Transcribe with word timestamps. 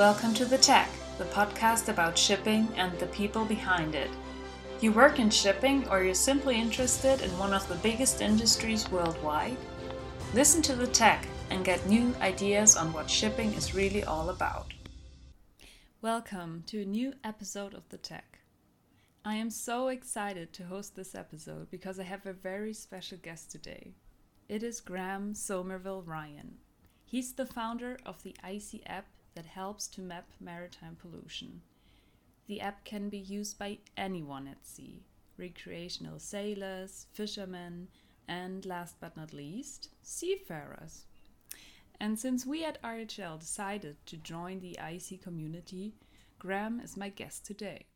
Welcome 0.00 0.32
to 0.36 0.46
The 0.46 0.56
Tech, 0.56 0.88
the 1.18 1.26
podcast 1.26 1.90
about 1.90 2.16
shipping 2.16 2.66
and 2.76 2.98
the 2.98 3.06
people 3.08 3.44
behind 3.44 3.94
it. 3.94 4.08
You 4.80 4.92
work 4.92 5.18
in 5.18 5.28
shipping 5.28 5.86
or 5.88 6.02
you're 6.02 6.14
simply 6.14 6.58
interested 6.58 7.20
in 7.20 7.28
one 7.36 7.52
of 7.52 7.68
the 7.68 7.74
biggest 7.74 8.22
industries 8.22 8.90
worldwide? 8.90 9.58
Listen 10.32 10.62
to 10.62 10.74
The 10.74 10.86
Tech 10.86 11.26
and 11.50 11.66
get 11.66 11.86
new 11.86 12.14
ideas 12.22 12.76
on 12.76 12.94
what 12.94 13.10
shipping 13.10 13.52
is 13.52 13.74
really 13.74 14.02
all 14.02 14.30
about. 14.30 14.72
Welcome 16.00 16.64
to 16.68 16.80
a 16.80 16.86
new 16.86 17.12
episode 17.22 17.74
of 17.74 17.86
The 17.90 17.98
Tech. 17.98 18.38
I 19.22 19.34
am 19.34 19.50
so 19.50 19.88
excited 19.88 20.54
to 20.54 20.64
host 20.64 20.96
this 20.96 21.14
episode 21.14 21.70
because 21.70 22.00
I 22.00 22.04
have 22.04 22.24
a 22.24 22.32
very 22.32 22.72
special 22.72 23.18
guest 23.18 23.50
today. 23.50 23.92
It 24.48 24.62
is 24.62 24.80
Graham 24.80 25.34
Somerville 25.34 26.00
Ryan. 26.00 26.54
He's 27.04 27.34
the 27.34 27.44
founder 27.44 27.98
of 28.06 28.22
the 28.22 28.34
IC 28.42 28.80
app 28.86 29.04
that 29.34 29.46
helps 29.46 29.86
to 29.88 30.00
map 30.00 30.28
maritime 30.40 30.96
pollution. 31.00 31.62
The 32.46 32.60
app 32.60 32.84
can 32.84 33.08
be 33.08 33.18
used 33.18 33.58
by 33.58 33.78
anyone 33.96 34.48
at 34.48 34.66
sea 34.66 35.02
recreational 35.40 36.18
sailors, 36.18 37.06
fishermen, 37.12 37.88
and 38.28 38.64
last 38.66 38.96
but 39.00 39.16
not 39.16 39.32
least, 39.32 39.88
seafarers. 40.02 41.06
And 41.98 42.18
since 42.18 42.46
we 42.46 42.64
at 42.64 42.82
RHL 42.82 43.40
decided 43.40 43.96
to 44.06 44.16
join 44.18 44.60
the 44.60 44.78
IC 44.78 45.22
community, 45.22 45.94
Graham 46.38 46.80
is 46.80 46.96
my 46.96 47.08
guest 47.08 47.44
today. 47.44 47.86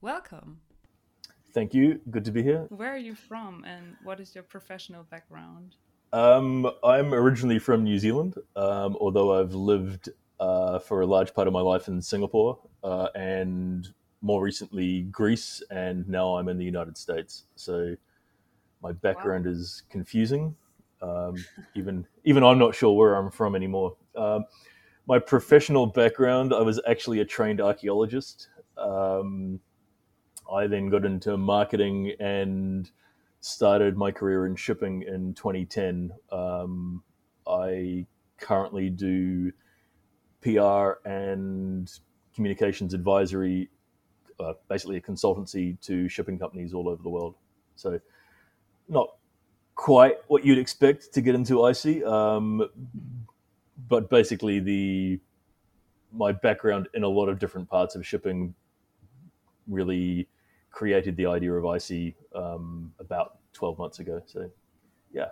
Welcome. 0.00 0.60
Thank 1.52 1.74
you. 1.74 2.00
Good 2.10 2.24
to 2.24 2.32
be 2.32 2.42
here. 2.42 2.66
Where 2.70 2.92
are 2.94 2.98
you 2.98 3.14
from 3.14 3.64
and 3.64 3.96
what 4.02 4.20
is 4.20 4.34
your 4.34 4.44
professional 4.44 5.04
background? 5.04 5.76
Um, 6.12 6.70
I'm 6.82 7.14
originally 7.14 7.58
from 7.58 7.84
New 7.84 7.98
Zealand, 7.98 8.34
um, 8.56 8.96
although 9.00 9.38
I've 9.38 9.54
lived 9.54 10.08
uh, 10.42 10.80
for 10.80 11.02
a 11.02 11.06
large 11.06 11.32
part 11.34 11.46
of 11.46 11.52
my 11.52 11.60
life 11.60 11.86
in 11.86 12.02
Singapore 12.02 12.58
uh, 12.82 13.06
and 13.14 13.94
more 14.22 14.42
recently 14.42 15.02
Greece, 15.02 15.62
and 15.70 16.08
now 16.08 16.36
I'm 16.36 16.48
in 16.48 16.58
the 16.58 16.64
United 16.64 16.98
States. 16.98 17.44
So 17.54 17.94
my 18.82 18.90
background 18.90 19.46
wow. 19.46 19.52
is 19.52 19.84
confusing. 19.88 20.56
Um, 21.00 21.36
even 21.76 22.06
even 22.24 22.42
I'm 22.42 22.58
not 22.58 22.74
sure 22.74 22.92
where 22.96 23.14
I'm 23.14 23.30
from 23.30 23.54
anymore. 23.54 23.96
Um, 24.16 24.44
my 25.06 25.20
professional 25.20 25.86
background, 25.86 26.52
I 26.52 26.62
was 26.62 26.80
actually 26.88 27.20
a 27.20 27.24
trained 27.24 27.60
archaeologist. 27.60 28.48
Um, 28.76 29.60
I 30.52 30.66
then 30.66 30.88
got 30.90 31.04
into 31.04 31.36
marketing 31.36 32.14
and 32.18 32.90
started 33.40 33.96
my 33.96 34.10
career 34.10 34.46
in 34.46 34.56
shipping 34.56 35.02
in 35.02 35.34
2010. 35.34 36.12
Um, 36.32 37.04
I 37.46 38.06
currently 38.38 38.90
do 38.90 39.52
PR 40.42 41.08
and 41.08 41.90
communications 42.34 42.94
advisory, 42.94 43.70
uh, 44.40 44.54
basically 44.68 44.96
a 44.96 45.00
consultancy 45.00 45.80
to 45.82 46.08
shipping 46.08 46.38
companies 46.38 46.74
all 46.74 46.88
over 46.88 47.02
the 47.02 47.08
world. 47.08 47.34
So, 47.76 48.00
not 48.88 49.14
quite 49.74 50.18
what 50.26 50.44
you'd 50.44 50.58
expect 50.58 51.12
to 51.14 51.20
get 51.20 51.34
into 51.34 51.66
IC, 51.66 52.04
um, 52.04 52.68
but 53.88 54.10
basically 54.10 54.60
the 54.60 55.20
my 56.12 56.30
background 56.30 56.88
in 56.94 57.04
a 57.04 57.08
lot 57.08 57.28
of 57.28 57.38
different 57.38 57.68
parts 57.68 57.94
of 57.94 58.06
shipping 58.06 58.54
really 59.66 60.28
created 60.70 61.16
the 61.16 61.26
idea 61.26 61.52
of 61.52 61.64
IC 61.64 62.14
um, 62.34 62.92
about 62.98 63.38
12 63.54 63.78
months 63.78 63.98
ago. 63.98 64.22
So, 64.26 64.50
yeah, 65.12 65.28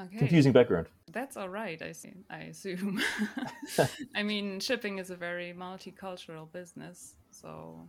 Okay. 0.00 0.18
Confusing 0.18 0.52
background. 0.52 0.86
That's 1.12 1.36
all 1.36 1.48
right, 1.48 1.80
I 1.82 1.92
see. 1.92 2.14
I 2.30 2.38
assume. 2.44 3.02
I 4.14 4.22
mean, 4.22 4.58
shipping 4.60 4.98
is 4.98 5.10
a 5.10 5.16
very 5.16 5.52
multicultural 5.52 6.50
business, 6.50 7.14
so 7.30 7.86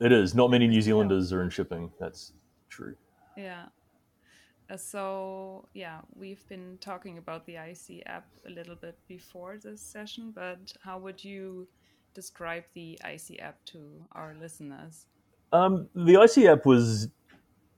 it 0.00 0.12
is. 0.12 0.34
Not 0.34 0.50
many 0.50 0.66
New 0.66 0.82
Zealanders 0.82 1.32
are 1.32 1.42
in 1.42 1.50
shipping. 1.50 1.90
That's 1.98 2.32
true. 2.68 2.94
Yeah. 3.36 3.66
Uh, 4.70 4.76
so 4.76 5.66
yeah, 5.74 6.00
we've 6.14 6.46
been 6.48 6.76
talking 6.80 7.18
about 7.18 7.46
the 7.46 7.56
IC 7.56 8.02
app 8.06 8.26
a 8.46 8.50
little 8.50 8.76
bit 8.76 8.98
before 9.08 9.56
this 9.56 9.80
session, 9.80 10.32
but 10.34 10.72
how 10.82 10.98
would 10.98 11.24
you 11.24 11.66
describe 12.14 12.64
the 12.74 12.98
IC 13.04 13.40
app 13.40 13.64
to 13.66 13.80
our 14.12 14.36
listeners? 14.38 15.06
Um, 15.52 15.88
the 15.94 16.20
IC 16.20 16.44
app 16.44 16.66
was 16.66 17.08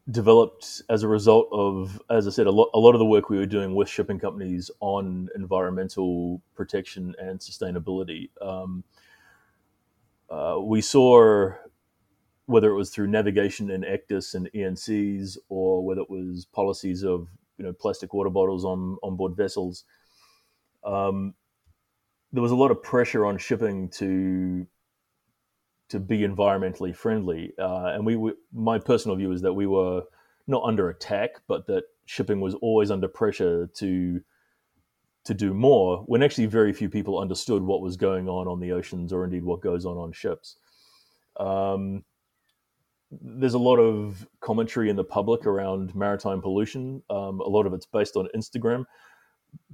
developed 0.08 0.82
as 0.88 1.02
a 1.02 1.08
result 1.08 1.48
of, 1.52 2.00
as 2.10 2.26
I 2.26 2.30
said, 2.30 2.46
a 2.46 2.50
lot, 2.50 2.70
a 2.74 2.78
lot 2.78 2.94
of 2.94 2.98
the 2.98 3.04
work 3.06 3.28
we 3.28 3.38
were 3.38 3.46
doing 3.46 3.74
with 3.74 3.88
shipping 3.88 4.18
companies 4.18 4.70
on 4.80 5.28
environmental 5.34 6.40
protection 6.54 7.14
and 7.18 7.38
sustainability. 7.38 8.30
Um, 8.40 8.84
uh, 10.30 10.58
we 10.60 10.80
saw 10.80 11.50
whether 12.46 12.70
it 12.70 12.76
was 12.76 12.90
through 12.90 13.06
navigation 13.06 13.70
in 13.70 13.82
ECDIS 13.82 14.34
and 14.34 14.50
ENCs 14.52 15.38
or 15.48 15.84
whether 15.84 16.00
it 16.00 16.10
was 16.10 16.46
policies 16.46 17.04
of 17.04 17.28
you 17.58 17.64
know 17.64 17.72
plastic 17.72 18.14
water 18.14 18.30
bottles 18.30 18.64
on 18.64 18.96
on 19.02 19.16
board 19.16 19.36
vessels. 19.36 19.84
Um, 20.82 21.34
there 22.32 22.42
was 22.42 22.52
a 22.52 22.56
lot 22.56 22.70
of 22.70 22.82
pressure 22.82 23.26
on 23.26 23.38
shipping 23.38 23.88
to 23.90 24.66
to 25.90 26.00
be 26.00 26.20
environmentally 26.20 26.94
friendly. 26.94 27.52
Uh, 27.58 27.86
and 27.86 28.06
we, 28.06 28.16
we, 28.16 28.32
my 28.52 28.78
personal 28.78 29.16
view 29.16 29.32
is 29.32 29.42
that 29.42 29.52
we 29.52 29.66
were 29.66 30.02
not 30.46 30.62
under 30.64 30.88
attack, 30.88 31.30
but 31.46 31.66
that 31.66 31.84
shipping 32.06 32.40
was 32.40 32.54
always 32.54 32.90
under 32.90 33.08
pressure 33.08 33.68
to 33.74 34.20
to 35.22 35.34
do 35.34 35.52
more. 35.52 35.98
When 36.06 36.22
actually 36.22 36.46
very 36.46 36.72
few 36.72 36.88
people 36.88 37.18
understood 37.18 37.62
what 37.62 37.82
was 37.82 37.96
going 37.96 38.28
on 38.28 38.48
on 38.48 38.60
the 38.60 38.72
oceans, 38.72 39.12
or 39.12 39.24
indeed 39.24 39.44
what 39.44 39.60
goes 39.60 39.84
on 39.84 39.98
on 39.98 40.12
ships. 40.12 40.56
Um, 41.38 42.04
there's 43.10 43.54
a 43.54 43.58
lot 43.58 43.78
of 43.78 44.26
commentary 44.40 44.88
in 44.88 44.96
the 44.96 45.04
public 45.04 45.44
around 45.44 45.94
maritime 45.94 46.40
pollution. 46.40 47.02
Um, 47.10 47.40
a 47.40 47.48
lot 47.48 47.66
of 47.66 47.74
it's 47.74 47.86
based 47.86 48.16
on 48.16 48.28
Instagram, 48.34 48.84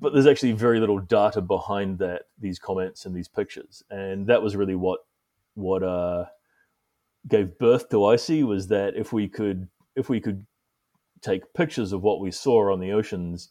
but 0.00 0.12
there's 0.14 0.26
actually 0.26 0.52
very 0.52 0.80
little 0.80 0.98
data 0.98 1.42
behind 1.42 1.98
that 1.98 2.22
these 2.38 2.58
comments 2.58 3.04
and 3.04 3.14
these 3.14 3.28
pictures, 3.28 3.82
and 3.90 4.26
that 4.26 4.42
was 4.42 4.56
really 4.56 4.74
what 4.74 5.00
what 5.56 5.82
uh, 5.82 6.26
gave 7.28 7.58
birth 7.58 7.88
to 7.88 8.04
icy 8.04 8.44
was 8.44 8.68
that 8.68 8.94
if 8.96 9.12
we 9.12 9.28
could 9.28 9.68
if 9.96 10.08
we 10.08 10.20
could 10.20 10.46
take 11.22 11.52
pictures 11.54 11.92
of 11.92 12.02
what 12.02 12.20
we 12.20 12.30
saw 12.30 12.72
on 12.72 12.78
the 12.80 12.92
oceans, 12.92 13.48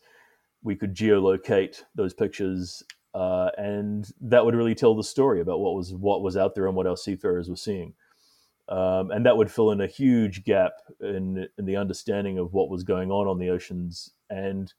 we 0.63 0.75
could 0.75 0.95
geolocate 0.95 1.83
those 1.95 2.13
pictures, 2.13 2.83
uh, 3.13 3.49
and 3.57 4.11
that 4.21 4.45
would 4.45 4.55
really 4.55 4.75
tell 4.75 4.95
the 4.95 5.03
story 5.03 5.41
about 5.41 5.59
what 5.59 5.75
was 5.75 5.93
what 5.93 6.21
was 6.21 6.37
out 6.37 6.55
there 6.55 6.67
and 6.67 6.75
what 6.75 6.87
our 6.87 6.97
seafarers 6.97 7.49
were 7.49 7.55
seeing. 7.55 7.93
Um, 8.67 9.11
and 9.11 9.25
that 9.25 9.37
would 9.37 9.51
fill 9.51 9.71
in 9.71 9.81
a 9.81 9.87
huge 9.87 10.43
gap 10.43 10.73
in 11.01 11.47
in 11.57 11.65
the 11.65 11.75
understanding 11.75 12.37
of 12.37 12.53
what 12.53 12.69
was 12.69 12.83
going 12.83 13.11
on 13.11 13.27
on 13.27 13.39
the 13.39 13.49
oceans. 13.49 14.11
And 14.29 14.71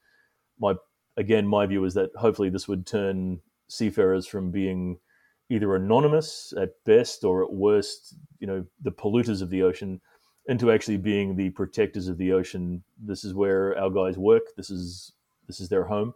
my 0.59 0.75
again, 1.16 1.47
my 1.47 1.66
view 1.66 1.84
is 1.84 1.94
that 1.94 2.10
hopefully 2.16 2.50
this 2.50 2.69
would 2.69 2.86
turn 2.86 3.41
seafarers 3.69 4.26
from 4.26 4.50
being 4.50 4.98
either 5.49 5.75
anonymous 5.77 6.53
at 6.61 6.71
best 6.84 7.25
or 7.25 7.45
at 7.45 7.53
worst, 7.53 8.17
you 8.39 8.47
know, 8.47 8.65
the 8.83 8.91
polluters 8.91 9.43
of 9.43 9.51
the 9.51 9.62
ocean, 9.62 10.01
into 10.49 10.71
actually 10.71 10.97
being 10.97 11.37
the 11.37 11.51
protectors 11.51 12.09
of 12.09 12.19
the 12.19 12.33
ocean. 12.33 12.83
This 13.03 13.25
is 13.25 13.34
where 13.34 13.77
our 13.79 13.91
guys 13.91 14.17
work. 14.17 14.55
This 14.57 14.71
is 14.71 15.12
this 15.47 15.61
is 15.61 15.69
their 15.69 15.84
home. 15.84 16.15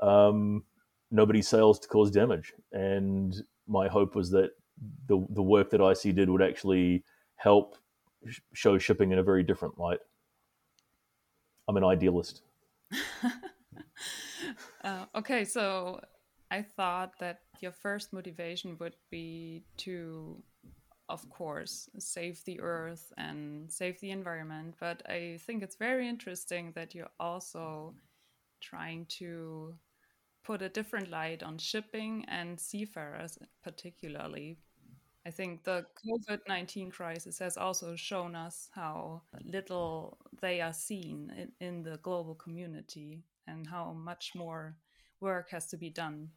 Um, 0.00 0.64
nobody 1.10 1.42
sails 1.42 1.78
to 1.80 1.88
cause 1.88 2.10
damage, 2.10 2.52
and 2.72 3.34
my 3.66 3.88
hope 3.88 4.14
was 4.14 4.30
that 4.30 4.50
the 5.06 5.24
the 5.30 5.42
work 5.42 5.70
that 5.70 5.80
IC 5.80 6.14
did 6.14 6.28
would 6.30 6.42
actually 6.42 7.04
help 7.36 7.76
show 8.52 8.78
shipping 8.78 9.12
in 9.12 9.18
a 9.18 9.22
very 9.22 9.42
different 9.42 9.78
light. 9.78 10.00
I'm 11.68 11.76
an 11.76 11.84
idealist. 11.84 12.42
uh, 14.84 15.04
okay, 15.14 15.44
so 15.44 16.00
I 16.50 16.62
thought 16.62 17.18
that 17.18 17.40
your 17.60 17.72
first 17.72 18.12
motivation 18.12 18.76
would 18.78 18.96
be 19.10 19.64
to, 19.78 20.42
of 21.08 21.28
course, 21.30 21.88
save 21.98 22.44
the 22.44 22.60
earth 22.60 23.12
and 23.16 23.70
save 23.72 24.00
the 24.00 24.10
environment. 24.10 24.76
But 24.78 25.02
I 25.08 25.38
think 25.40 25.62
it's 25.62 25.76
very 25.76 26.08
interesting 26.08 26.72
that 26.72 26.94
you're 26.94 27.10
also 27.18 27.94
trying 28.60 29.06
to 29.06 29.74
put 30.44 30.62
a 30.62 30.68
different 30.68 31.10
light 31.10 31.42
on 31.42 31.58
shipping 31.58 32.24
and 32.28 32.60
seafarers, 32.60 33.38
particularly. 33.64 34.58
I 35.26 35.30
think 35.30 35.64
the 35.64 35.84
COVID 36.06 36.40
19 36.46 36.90
crisis 36.92 37.40
has 37.40 37.56
also 37.56 37.96
shown 37.96 38.36
us 38.36 38.68
how 38.72 39.22
little 39.44 40.18
they 40.40 40.60
are 40.60 40.72
seen 40.72 41.32
in, 41.36 41.66
in 41.66 41.82
the 41.82 41.98
global 41.98 42.36
community 42.36 43.24
and 43.48 43.66
how 43.66 43.92
much 43.92 44.32
more 44.36 44.76
work 45.20 45.50
has 45.50 45.66
to 45.68 45.76
be 45.76 45.90
done. 45.90 46.30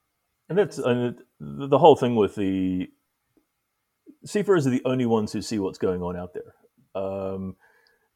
And 0.48 0.58
that's 0.58 0.78
and 0.78 1.22
the 1.40 1.78
whole 1.78 1.96
thing 1.96 2.16
with 2.16 2.36
the 2.36 2.90
seafarers 4.26 4.66
are 4.66 4.72
the 4.72 4.82
only 4.86 5.06
ones 5.06 5.32
who 5.32 5.42
see 5.42 5.60
what's 5.60 5.78
going 5.78 6.02
on 6.02 6.18
out 6.18 6.34
there. 6.34 6.56
Um, 7.02 7.56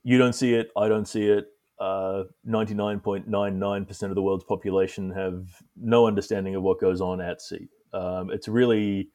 you 0.03 0.17
don't 0.17 0.33
see 0.33 0.53
it. 0.53 0.71
I 0.75 0.87
don't 0.87 1.07
see 1.07 1.27
it. 1.27 1.47
Uh, 1.79 2.23
99.99% 2.47 4.03
of 4.03 4.15
the 4.15 4.21
world's 4.21 4.43
population 4.43 5.11
have 5.11 5.47
no 5.75 6.07
understanding 6.07 6.55
of 6.55 6.63
what 6.63 6.79
goes 6.79 7.01
on 7.01 7.19
at 7.19 7.41
sea. 7.41 7.67
Um, 7.93 8.31
it's 8.31 8.47
really 8.47 9.09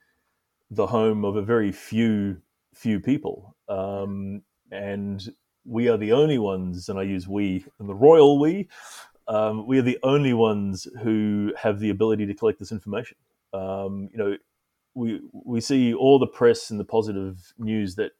the 0.71 0.87
home 0.87 1.25
of 1.25 1.37
a 1.37 1.43
very 1.43 1.73
few 1.73 2.39
few 2.75 3.01
people, 3.01 3.57
um, 3.69 4.43
and 4.71 5.33
we 5.65 5.89
are 5.89 5.97
the 5.97 6.13
only 6.13 6.39
ones, 6.39 6.89
and 6.89 6.99
I 6.99 7.03
use 7.03 7.27
we 7.27 7.65
and 7.81 7.89
the 7.89 7.95
royal 7.95 8.39
we. 8.39 8.69
Um, 9.29 9.67
we 9.67 9.79
are 9.79 9.83
the 9.83 9.99
only 10.03 10.33
ones 10.33 10.89
who 11.03 11.53
have 11.61 11.81
the 11.81 11.91
ability 11.91 12.27
to 12.27 12.35
collect 12.35 12.59
this 12.59 12.73
information. 12.73 13.17
Um, 13.53 14.09
you 14.11 14.19
know, 14.19 14.37
we 14.95 15.21
we 15.33 15.61
see 15.61 15.95
all 15.95 16.19
the 16.19 16.27
press 16.27 16.71
and 16.71 16.81
the 16.81 16.85
positive 16.85 17.53
news 17.59 17.95
that 17.97 18.13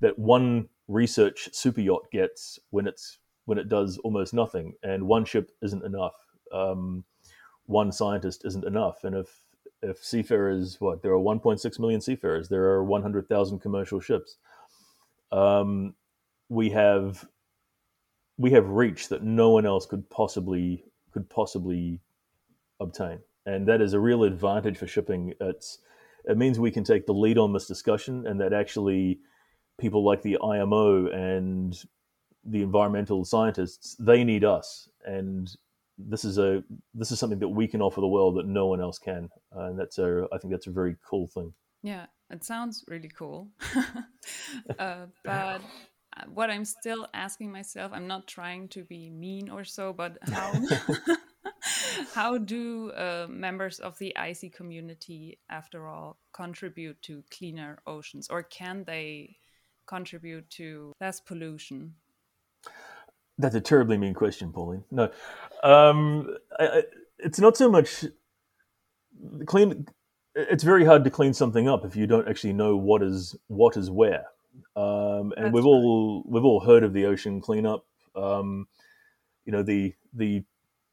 that 0.00 0.18
one 0.18 0.68
research 0.86 1.48
super 1.52 1.80
yacht 1.80 2.10
gets 2.12 2.58
when 2.70 2.86
it's 2.86 3.18
when 3.46 3.58
it 3.58 3.68
does 3.68 3.98
almost 3.98 4.32
nothing, 4.32 4.74
and 4.82 5.06
one 5.06 5.24
ship 5.24 5.50
isn't 5.60 5.84
enough. 5.84 6.14
Um, 6.52 7.04
one 7.66 7.90
scientist 7.92 8.44
isn't 8.44 8.64
enough, 8.64 9.04
and 9.04 9.16
if 9.16 9.42
if 9.82 10.04
seafarers, 10.04 10.80
what 10.80 11.02
there 11.02 11.12
are 11.12 11.18
1.6 11.18 11.78
million 11.78 12.00
seafarers, 12.00 12.48
there 12.48 12.64
are 12.64 12.82
100,000 12.82 13.60
commercial 13.60 14.00
ships. 14.00 14.38
Um, 15.30 15.94
we 16.48 16.70
have 16.70 17.28
we 18.38 18.52
have 18.52 18.68
reach 18.68 19.08
that 19.08 19.22
no 19.22 19.50
one 19.50 19.66
else 19.66 19.84
could 19.84 20.08
possibly 20.08 20.84
could 21.12 21.28
possibly 21.28 22.00
obtain, 22.80 23.18
and 23.44 23.66
that 23.66 23.82
is 23.82 23.92
a 23.92 24.00
real 24.00 24.24
advantage 24.24 24.78
for 24.78 24.86
shipping. 24.86 25.34
It's 25.40 25.78
it 26.24 26.38
means 26.38 26.58
we 26.58 26.70
can 26.70 26.84
take 26.84 27.06
the 27.06 27.14
lead 27.14 27.36
on 27.36 27.52
this 27.52 27.66
discussion, 27.66 28.26
and 28.26 28.40
that 28.40 28.52
actually 28.52 29.20
people 29.78 30.04
like 30.04 30.22
the 30.22 30.38
IMO 30.42 31.08
and 31.08 31.76
the 32.44 32.62
environmental 32.62 33.24
scientists 33.24 33.96
they 33.98 34.24
need 34.24 34.44
us, 34.44 34.88
and 35.04 35.50
this 35.98 36.24
is 36.24 36.38
a 36.38 36.62
this 36.94 37.10
is 37.10 37.18
something 37.18 37.40
that 37.40 37.48
we 37.48 37.66
can 37.66 37.82
offer 37.82 38.00
the 38.00 38.06
world 38.06 38.36
that 38.36 38.46
no 38.46 38.66
one 38.66 38.80
else 38.80 38.98
can, 38.98 39.28
and 39.52 39.78
that's 39.78 39.98
a 39.98 40.26
I 40.32 40.38
think 40.38 40.52
that's 40.52 40.68
a 40.68 40.72
very 40.72 40.96
cool 41.04 41.26
thing. 41.26 41.52
Yeah, 41.82 42.06
it 42.30 42.44
sounds 42.44 42.84
really 42.88 43.08
cool, 43.08 43.48
uh, 44.78 45.06
but 45.24 45.30
uh, 45.30 45.58
what 46.32 46.50
I'm 46.50 46.64
still 46.64 47.06
asking 47.14 47.52
myself, 47.52 47.92
I'm 47.94 48.06
not 48.06 48.26
trying 48.26 48.68
to 48.68 48.84
be 48.84 49.10
mean 49.10 49.50
or 49.50 49.64
so, 49.64 49.92
but 49.92 50.18
how 50.30 50.52
how 52.14 52.38
do 52.38 52.90
uh, 52.92 53.26
members 53.28 53.78
of 53.78 53.98
the 53.98 54.14
IC 54.16 54.54
community, 54.54 55.38
after 55.50 55.86
all, 55.86 56.18
contribute 56.32 57.00
to 57.02 57.22
cleaner 57.30 57.78
oceans, 57.86 58.28
or 58.30 58.42
can 58.42 58.84
they 58.84 59.36
contribute 59.86 60.48
to 60.50 60.92
less 61.00 61.20
pollution? 61.20 61.94
That's 63.38 63.54
a 63.54 63.60
terribly 63.60 63.98
mean 63.98 64.14
question, 64.14 64.52
Pauline. 64.52 64.84
No, 64.90 65.10
um, 65.62 66.36
I, 66.58 66.66
I, 66.66 66.82
it's 67.18 67.38
not 67.38 67.56
so 67.56 67.70
much 67.70 68.04
clean. 69.46 69.86
It's 70.34 70.64
very 70.64 70.84
hard 70.84 71.04
to 71.04 71.10
clean 71.10 71.34
something 71.34 71.68
up 71.68 71.84
if 71.84 71.96
you 71.96 72.06
don't 72.06 72.28
actually 72.28 72.52
know 72.52 72.76
what 72.76 73.02
is 73.02 73.36
what 73.46 73.76
is 73.76 73.90
where. 73.90 74.26
Um, 74.76 75.32
and 75.36 75.46
That's 75.46 75.54
we've 75.54 75.66
all 75.66 76.22
we've 76.26 76.44
all 76.44 76.60
heard 76.60 76.84
of 76.84 76.92
the 76.92 77.06
ocean 77.06 77.40
cleanup. 77.40 77.86
Um, 78.14 78.68
you 79.44 79.52
know 79.52 79.62
the 79.62 79.94
the 80.12 80.44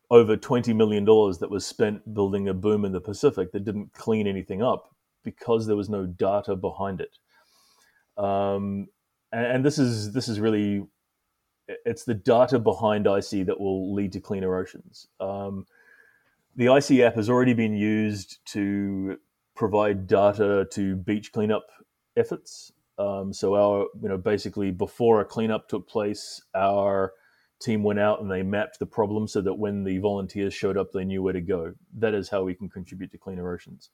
over 0.09 0.37
twenty 0.37 0.73
million 0.73 1.05
dollars 1.05 1.39
that 1.39 1.49
was 1.49 1.65
spent 1.65 2.13
building 2.13 2.47
a 2.47 2.53
boom 2.53 2.85
in 2.85 2.91
the 2.91 3.01
Pacific 3.01 3.51
that 3.51 3.65
didn't 3.65 3.93
clean 3.93 4.27
anything 4.27 4.61
up 4.61 4.93
because 5.23 5.67
there 5.67 5.75
was 5.75 5.89
no 5.89 6.05
data 6.05 6.55
behind 6.55 7.01
it. 7.01 7.17
Um, 8.17 8.87
and, 9.31 9.45
and 9.45 9.65
this 9.65 9.77
is 9.77 10.13
this 10.13 10.27
is 10.27 10.39
really 10.39 10.85
it's 11.67 12.03
the 12.03 12.13
data 12.13 12.59
behind 12.59 13.07
IC 13.07 13.47
that 13.47 13.59
will 13.59 13.93
lead 13.93 14.11
to 14.13 14.19
cleaner 14.19 14.55
oceans. 14.55 15.07
Um, 15.19 15.65
the 16.55 16.73
IC 16.73 17.01
app 17.01 17.15
has 17.15 17.29
already 17.29 17.53
been 17.53 17.75
used 17.75 18.37
to 18.53 19.19
provide 19.55 20.07
data 20.07 20.67
to 20.71 20.95
beach 20.95 21.31
cleanup 21.31 21.67
efforts. 22.15 22.71
Um, 22.97 23.33
so 23.33 23.55
our, 23.55 23.87
you 24.01 24.09
know, 24.09 24.17
basically 24.17 24.71
before 24.71 25.21
a 25.21 25.25
cleanup 25.25 25.67
took 25.67 25.87
place, 25.87 26.41
our 26.55 27.13
team 27.61 27.83
went 27.83 27.99
out 27.99 28.21
and 28.21 28.29
they 28.29 28.43
mapped 28.43 28.79
the 28.79 28.85
problem 28.85 29.27
so 29.27 29.41
that 29.41 29.53
when 29.55 29.83
the 29.83 29.97
volunteers 29.97 30.53
showed 30.53 30.77
up, 30.77 30.91
they 30.91 31.05
knew 31.05 31.21
where 31.21 31.33
to 31.33 31.41
go. 31.41 31.73
That 31.97 32.13
is 32.13 32.29
how 32.29 32.43
we 32.43 32.53
can 32.53 32.69
contribute 32.69 33.11
to 33.11 33.17
cleaner 33.17 33.51
oceans. 33.53 33.89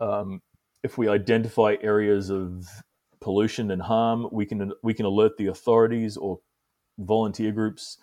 Um, 0.00 0.42
if 0.82 0.96
we 0.96 1.08
identify 1.08 1.76
areas 1.82 2.30
of 2.30 2.66
pollution 3.20 3.70
and 3.70 3.82
harm, 3.82 4.28
we 4.30 4.46
can 4.46 4.72
we 4.82 4.94
can 4.94 5.06
alert 5.06 5.36
the 5.36 5.48
authorities 5.48 6.16
or 6.16 6.40
volunteer 6.98 7.52
groups, 7.52 7.98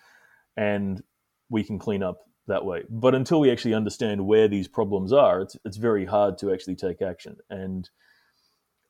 and 0.58 1.02
we 1.50 1.64
can 1.64 1.80
clean 1.80 2.04
up 2.04 2.18
that 2.48 2.66
way. 2.66 2.84
But 2.90 3.16
until 3.16 3.40
we 3.40 3.52
actually 3.52 3.74
understand 3.74 4.26
where 4.26 4.48
these 4.48 4.68
problems 4.68 5.14
are, 5.14 5.42
it's 5.42 5.56
it's 5.66 5.78
very 5.78 6.06
hard 6.06 6.38
to 6.40 6.52
actually 6.54 6.76
take 6.76 7.02
action, 7.02 7.38
and 7.50 7.90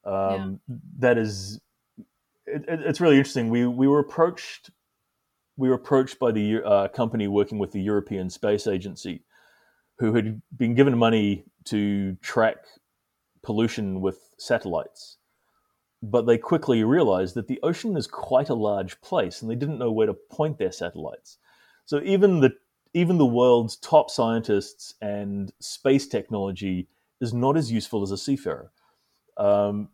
um, 0.06 0.60
yeah. 0.68 0.76
that 1.00 1.18
is 1.18 1.60
it, 2.46 2.64
it's 2.68 3.02
really 3.02 3.18
interesting. 3.18 3.50
We 3.50 3.66
we 3.68 3.88
were 3.88 4.00
approached 4.00 4.70
we 5.58 5.70
were 5.70 5.76
approached 5.76 6.20
by 6.20 6.32
the 6.32 6.62
uh, 6.64 6.88
company 6.90 7.28
working 7.28 7.60
with 7.60 7.72
the 7.72 7.82
European 7.82 8.30
Space 8.30 8.68
Agency, 8.68 9.24
who 10.00 10.14
had 10.14 10.42
been 10.56 10.76
given 10.76 10.98
money 10.98 11.46
to 11.66 12.16
track 12.22 12.58
pollution 13.42 14.02
with 14.02 14.20
satellites 14.38 15.18
but 16.12 16.26
they 16.26 16.38
quickly 16.38 16.84
realized 16.84 17.36
that 17.36 17.48
the 17.48 17.60
ocean 17.64 17.98
is 17.98 18.08
quite 18.08 18.50
a 18.50 18.54
large 18.54 19.00
place 19.02 19.42
and 19.42 19.50
they 19.50 19.56
didn't 19.56 19.80
know 19.80 19.92
where 19.92 20.08
to 20.08 20.14
point 20.14 20.58
their 20.58 20.72
satellites. 20.72 21.38
So 21.86 22.02
even 22.04 22.40
the 22.42 22.52
even 22.94 23.18
the 23.18 23.26
world's 23.26 23.76
top 23.76 24.10
scientists 24.10 24.94
and 25.02 25.52
space 25.60 26.08
technology 26.08 26.88
is 27.20 27.34
not 27.34 27.58
as 27.58 27.72
useful 27.72 28.04
as 28.04 28.12
a 28.12 28.18
seafarer 28.18 28.72
um, 29.38 29.90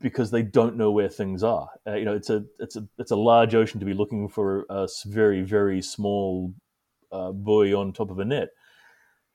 because 0.00 0.30
they 0.30 0.42
don't 0.42 0.76
know 0.76 0.90
where 0.90 1.08
things 1.08 1.42
are. 1.42 1.68
Uh, 1.86 1.94
you 1.94 2.04
know, 2.04 2.14
it's 2.14 2.30
a 2.30 2.44
it's 2.58 2.76
a 2.76 2.86
it's 2.98 3.10
a 3.10 3.16
large 3.16 3.54
ocean 3.54 3.80
to 3.80 3.86
be 3.86 3.94
looking 3.94 4.28
for 4.28 4.66
a 4.68 4.88
very 5.06 5.42
very 5.42 5.82
small 5.82 6.52
uh, 7.12 7.32
buoy 7.32 7.72
on 7.74 7.92
top 7.92 8.10
of 8.10 8.18
a 8.18 8.24
net, 8.24 8.48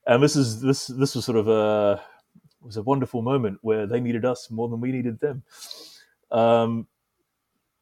and 0.07 0.21
this 0.21 0.35
is 0.35 0.61
this 0.61 0.87
this 0.87 1.15
was 1.15 1.25
sort 1.25 1.37
of 1.37 1.47
a 1.47 2.01
was 2.61 2.77
a 2.77 2.83
wonderful 2.83 3.21
moment 3.21 3.59
where 3.61 3.85
they 3.85 3.99
needed 3.99 4.25
us 4.25 4.49
more 4.49 4.69
than 4.69 4.79
we 4.79 4.91
needed 4.91 5.19
them. 5.19 5.43
Um, 6.31 6.87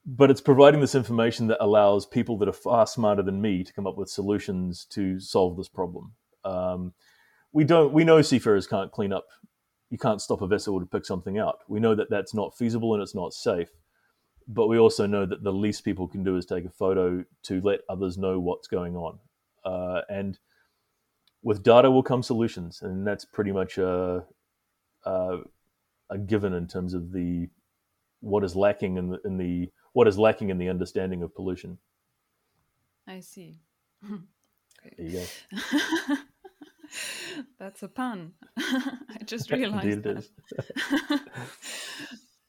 but 0.06 0.32
it's 0.32 0.42
providing 0.42 0.82
this 0.82 0.96
information 0.96 1.48
that 1.48 1.64
allows 1.64 2.06
people 2.06 2.38
that 2.40 2.50
are 2.50 2.54
far 2.54 2.88
smarter 2.88 3.22
than 3.22 3.42
me 3.42 3.64
to 3.64 3.74
come 3.74 3.86
up 3.86 3.98
with 3.98 4.10
solutions 4.10 4.86
to 4.86 5.20
solve 5.20 5.58
this 5.58 5.70
problem. 5.70 6.14
Um, 6.44 6.94
we 7.54 7.64
don't. 7.64 7.94
We 7.94 8.04
know 8.04 8.22
seafarers 8.22 8.68
can't 8.68 8.92
clean 8.92 9.14
up. 9.14 9.28
You 9.92 9.98
can't 9.98 10.22
stop 10.22 10.42
a 10.42 10.48
vessel 10.48 10.80
to 10.80 10.86
pick 10.86 11.06
something 11.06 11.38
out. 11.38 11.60
We 11.68 11.80
know 11.80 11.94
that 11.96 12.10
that's 12.10 12.34
not 12.34 12.58
feasible 12.58 12.94
and 12.94 13.04
it's 13.04 13.14
not 13.14 13.34
safe. 13.34 13.70
But 14.48 14.68
we 14.68 14.80
also 14.80 15.06
know 15.06 15.26
that 15.26 15.44
the 15.44 15.54
least 15.54 15.86
people 15.86 16.08
can 16.08 16.24
do 16.24 16.38
is 16.38 16.46
take 16.46 16.66
a 16.66 16.70
photo 16.70 17.24
to 17.44 17.62
let 17.62 17.82
others 17.90 18.18
know 18.18 18.40
what's 18.40 18.68
going 18.68 18.96
on. 18.96 19.20
Uh, 19.64 20.02
and 20.10 20.40
with 21.44 21.62
data 21.62 21.92
will 21.92 22.04
come 22.04 22.24
solutions, 22.24 22.82
and 22.82 23.06
that's 23.06 23.26
pretty 23.26 23.52
much 23.52 23.78
a, 23.78 24.24
a, 25.06 25.40
a 26.10 26.18
given 26.18 26.54
in 26.54 26.68
terms 26.68 26.94
of 26.94 27.12
the 27.12 27.48
what 28.22 28.44
is 28.44 28.56
lacking 28.56 28.98
in 28.98 29.10
the, 29.10 29.20
in 29.26 29.38
the 29.38 29.70
what 29.94 30.08
is 30.08 30.18
lacking 30.18 30.50
in 30.50 30.58
the 30.58 30.70
understanding 30.70 31.22
of 31.22 31.36
pollution. 31.36 31.78
I 33.08 33.20
see. 33.20 33.60
there 34.02 34.20
you 34.98 35.20
go. 35.20 36.16
That's 37.60 37.84
a 37.84 37.88
pun. 37.88 38.34
I 38.58 39.24
just 39.26 39.52
realized 39.52 40.04
that. 40.04 40.26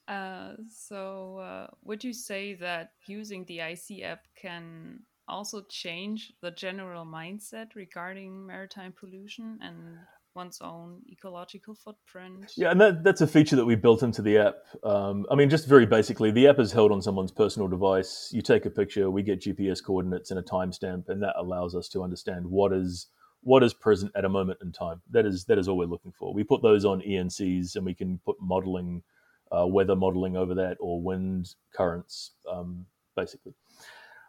Uh, 0.09 0.55
so, 0.69 1.39
uh, 1.39 1.67
would 1.85 2.03
you 2.03 2.13
say 2.13 2.55
that 2.55 2.93
using 3.07 3.45
the 3.45 3.61
IC 3.61 4.03
app 4.03 4.27
can 4.35 5.01
also 5.29 5.63
change 5.69 6.33
the 6.43 6.51
general 6.51 7.07
mindset 7.07 7.75
regarding 7.75 8.45
maritime 8.45 8.93
pollution 8.99 9.59
and 9.63 9.99
one's 10.35 10.61
own 10.61 11.03
ecological 11.11 11.75
footprint. 11.75 12.53
Yeah, 12.57 12.71
and 12.71 12.81
that, 12.81 13.05
that's 13.05 13.21
a 13.21 13.27
feature 13.27 13.57
that 13.57 13.65
we 13.65 13.75
built 13.75 14.03
into 14.03 14.23
the 14.23 14.39
app. 14.39 14.57
Um, 14.83 15.27
I 15.31 15.35
mean, 15.35 15.51
just 15.51 15.67
very 15.69 15.87
basically, 15.87 16.31
the 16.31 16.49
app 16.49 16.59
is 16.59 16.73
held 16.73 16.93
on 16.93 17.03
someone's 17.03 17.33
personal 17.33 17.69
device. 17.69 18.31
You 18.33 18.43
take 18.43 18.65
a 18.65 18.71
picture, 18.71 19.11
we 19.11 19.23
get 19.23 19.41
GPS 19.43 19.83
coordinates 19.85 20.31
and 20.31 20.41
a 20.41 20.43
timestamp, 20.43 21.09
and 21.09 21.23
that 21.23 21.35
allows 21.37 21.75
us 21.75 21.89
to 21.91 22.03
understand 22.03 22.47
what 22.47 22.73
is 22.73 23.09
what 23.43 23.63
is 23.63 23.75
present 23.75 24.13
at 24.15 24.25
a 24.25 24.29
moment 24.29 24.59
in 24.63 24.73
time. 24.73 25.03
That 25.11 25.27
is 25.27 25.45
that 25.47 25.59
is 25.59 25.69
all 25.69 25.77
we're 25.77 25.87
looking 25.87 26.13
for. 26.13 26.33
We 26.33 26.45
put 26.45 26.63
those 26.63 26.85
on 26.85 27.01
ENCs, 27.01 27.77
and 27.77 27.85
we 27.85 27.95
can 27.95 28.19
put 28.25 28.37
modeling, 28.41 29.03
uh, 29.51 29.67
weather 29.67 29.97
modeling 29.97 30.37
over 30.37 30.55
that, 30.55 30.77
or 30.81 31.01
wind 31.01 31.55
currents, 31.75 32.33
um, 32.51 32.87
basically. 33.17 33.55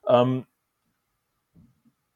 Um, 0.08 0.46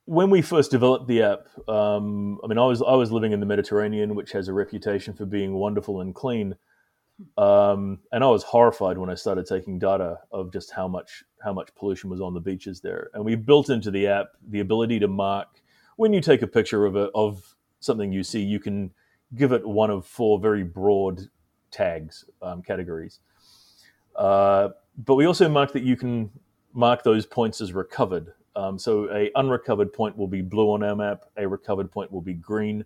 when 0.06 0.30
we 0.30 0.42
first 0.42 0.72
developed 0.72 1.08
the 1.08 1.22
app, 1.22 1.48
um, 1.70 2.40
I 2.44 2.48
mean, 2.48 2.58
I 2.58 2.66
was 2.66 2.82
I 2.82 2.96
was 2.96 3.12
living 3.12 3.32
in 3.32 3.40
the 3.40 3.46
Mediterranean, 3.46 4.16
which 4.16 4.32
has 4.32 4.48
a 4.48 4.54
reputation 4.54 5.14
for 5.14 5.26
being 5.26 5.54
wonderful 5.54 6.02
and 6.02 6.16
clean, 6.16 6.56
um, 7.38 8.00
and 8.12 8.24
I 8.24 8.28
was 8.28 8.44
horrified 8.44 8.98
when 8.98 9.10
I 9.10 9.16
started 9.16 9.46
taking 9.46 9.78
data 9.78 10.18
of 10.32 10.52
just 10.52 10.72
how 10.72 10.88
much 10.88 11.24
how 11.44 11.54
much 11.54 11.70
pollution 11.76 12.10
was 12.10 12.22
on 12.22 12.34
the 12.34 12.40
beaches 12.40 12.82
there. 12.82 13.10
And 13.14 13.24
we 13.24 13.36
built 13.36 13.70
into 13.70 13.92
the 13.92 14.08
app 14.08 14.28
the 14.50 14.62
ability 14.62 15.00
to 15.00 15.08
mark 15.08 15.48
when 15.98 16.14
you 16.14 16.22
take 16.22 16.42
a 16.42 16.48
picture 16.48 16.86
of 16.86 16.96
a, 16.96 17.10
of 17.14 17.56
something 17.80 18.12
you 18.12 18.24
see, 18.24 18.42
you 18.42 18.60
can 18.60 18.92
give 19.36 19.52
it 19.52 19.68
one 19.68 19.90
of 19.90 20.06
four 20.06 20.40
very 20.40 20.64
broad 20.64 21.22
tags 21.70 22.24
um, 22.42 22.62
categories. 22.62 23.20
Uh, 24.16 24.70
but 24.98 25.16
we 25.16 25.26
also 25.26 25.50
mark 25.50 25.74
that 25.74 25.84
you 25.84 25.98
can 25.98 26.32
mark 26.74 27.04
those 27.04 27.26
points 27.26 27.60
as 27.62 27.74
recovered. 27.74 28.34
Um, 28.56 28.80
so 28.80 29.10
a 29.14 29.30
unrecovered 29.36 29.94
point 29.94 30.18
will 30.18 30.28
be 30.28 30.42
blue 30.42 30.72
on 30.72 30.84
our 30.84 30.96
map. 30.96 31.26
A 31.38 31.48
recovered 31.48 31.92
point 31.92 32.12
will 32.12 32.22
be 32.22 32.34
green. 32.34 32.86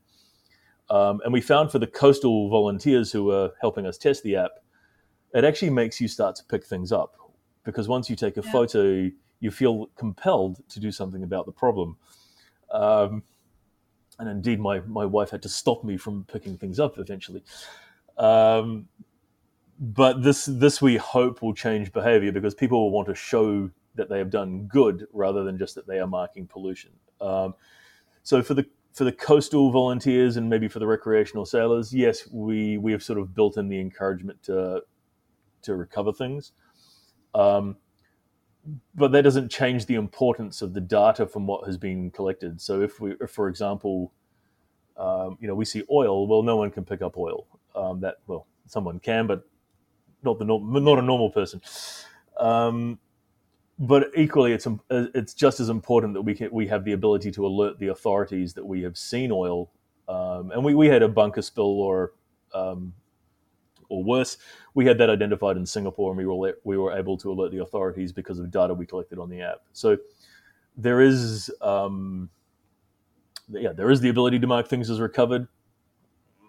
Um, 0.89 1.21
and 1.23 1.31
we 1.31 1.39
found 1.39 1.71
for 1.71 1.79
the 1.79 1.87
coastal 1.87 2.49
volunteers 2.49 3.11
who 3.11 3.25
were 3.25 3.51
helping 3.61 3.85
us 3.85 3.97
test 3.97 4.23
the 4.23 4.35
app, 4.35 4.51
it 5.33 5.45
actually 5.45 5.69
makes 5.69 6.01
you 6.01 6.09
start 6.09 6.35
to 6.37 6.43
pick 6.45 6.65
things 6.65 6.91
up 6.91 7.15
because 7.63 7.87
once 7.87 8.09
you 8.09 8.15
take 8.17 8.35
a 8.35 8.41
yeah. 8.43 8.51
photo, 8.51 9.09
you 9.39 9.51
feel 9.51 9.89
compelled 9.95 10.67
to 10.69 10.79
do 10.79 10.91
something 10.91 11.23
about 11.23 11.45
the 11.45 11.51
problem. 11.53 11.95
Um, 12.71 13.23
and 14.19 14.29
indeed, 14.29 14.59
my, 14.59 14.81
my 14.81 15.05
wife 15.05 15.31
had 15.31 15.41
to 15.43 15.49
stop 15.49 15.83
me 15.83 15.97
from 15.97 16.25
picking 16.25 16.57
things 16.57 16.79
up 16.79 16.97
eventually. 16.97 17.43
Um, 18.17 18.87
but 19.79 20.21
this 20.21 20.45
this 20.45 20.79
we 20.79 20.97
hope 20.97 21.41
will 21.41 21.55
change 21.55 21.91
behavior 21.91 22.31
because 22.31 22.53
people 22.53 22.79
will 22.79 22.91
want 22.91 23.07
to 23.07 23.15
show 23.15 23.71
that 23.95 24.09
they 24.09 24.19
have 24.19 24.29
done 24.29 24.67
good 24.67 25.07
rather 25.11 25.43
than 25.43 25.57
just 25.57 25.73
that 25.73 25.87
they 25.87 25.99
are 25.99 26.07
marking 26.07 26.45
pollution. 26.45 26.91
Um, 27.19 27.55
so 28.21 28.43
for 28.43 28.53
the 28.53 28.65
for 28.93 29.05
the 29.05 29.11
coastal 29.11 29.71
volunteers 29.71 30.37
and 30.37 30.49
maybe 30.49 30.67
for 30.67 30.79
the 30.79 30.85
recreational 30.85 31.45
sailors, 31.45 31.91
yes, 31.93 32.27
we 32.31 32.77
we 32.77 32.91
have 32.91 33.01
sort 33.01 33.17
of 33.17 33.33
built 33.33 33.57
in 33.57 33.69
the 33.69 33.79
encouragement 33.79 34.43
to 34.43 34.83
to 35.63 35.75
recover 35.75 36.13
things. 36.13 36.51
Um, 37.33 37.77
but 38.95 39.11
that 39.11 39.23
doesn't 39.23 39.49
change 39.49 39.85
the 39.85 39.95
importance 39.95 40.61
of 40.61 40.73
the 40.73 40.81
data 40.81 41.25
from 41.25 41.47
what 41.47 41.65
has 41.65 41.77
been 41.77 42.11
collected. 42.11 42.61
So 42.61 42.81
if 42.81 42.99
we, 42.99 43.15
if, 43.19 43.31
for 43.31 43.47
example, 43.47 44.11
um, 44.97 45.37
you 45.39 45.47
know, 45.47 45.55
we 45.55 45.65
see 45.65 45.83
oil, 45.89 46.27
well, 46.27 46.43
no 46.43 46.57
one 46.57 46.69
can 46.69 46.85
pick 46.85 47.01
up 47.01 47.17
oil. 47.17 47.47
Um, 47.73 48.01
that 48.01 48.17
well, 48.27 48.45
someone 48.67 48.99
can, 48.99 49.27
but 49.27 49.43
not 50.23 50.37
the 50.39 50.45
not 50.45 50.99
a 50.99 51.01
normal 51.01 51.29
person. 51.29 51.61
Um, 52.37 52.99
but 53.79 54.11
equally, 54.15 54.53
it's 54.53 54.67
it's 54.89 55.33
just 55.33 55.59
as 55.59 55.69
important 55.69 56.13
that 56.13 56.21
we 56.21 56.35
can, 56.35 56.49
we 56.51 56.67
have 56.67 56.83
the 56.85 56.91
ability 56.91 57.31
to 57.31 57.47
alert 57.47 57.79
the 57.79 57.87
authorities 57.87 58.53
that 58.53 58.65
we 58.65 58.83
have 58.83 58.97
seen 58.97 59.31
oil, 59.31 59.71
um, 60.07 60.51
and 60.51 60.63
we, 60.63 60.75
we 60.75 60.87
had 60.87 61.01
a 61.01 61.07
bunker 61.07 61.41
spill 61.41 61.79
or 61.79 62.11
um, 62.53 62.93
or 63.91 64.03
worse, 64.03 64.37
we 64.73 64.85
had 64.85 64.97
that 64.97 65.09
identified 65.09 65.57
in 65.57 65.65
Singapore, 65.65 66.11
and 66.11 66.17
we 66.17 66.25
were 66.25 66.53
we 66.63 66.77
were 66.77 66.97
able 66.97 67.17
to 67.17 67.31
alert 67.31 67.51
the 67.51 67.61
authorities 67.61 68.11
because 68.13 68.39
of 68.39 68.49
data 68.49 68.73
we 68.73 68.85
collected 68.85 69.19
on 69.19 69.29
the 69.29 69.41
app. 69.41 69.59
So 69.73 69.97
there 70.77 71.01
is 71.01 71.51
um, 71.61 72.29
yeah 73.49 73.73
there 73.73 73.91
is 73.91 73.99
the 73.99 74.09
ability 74.09 74.39
to 74.39 74.47
mark 74.47 74.67
things 74.67 74.89
as 74.89 74.99
recovered, 74.99 75.47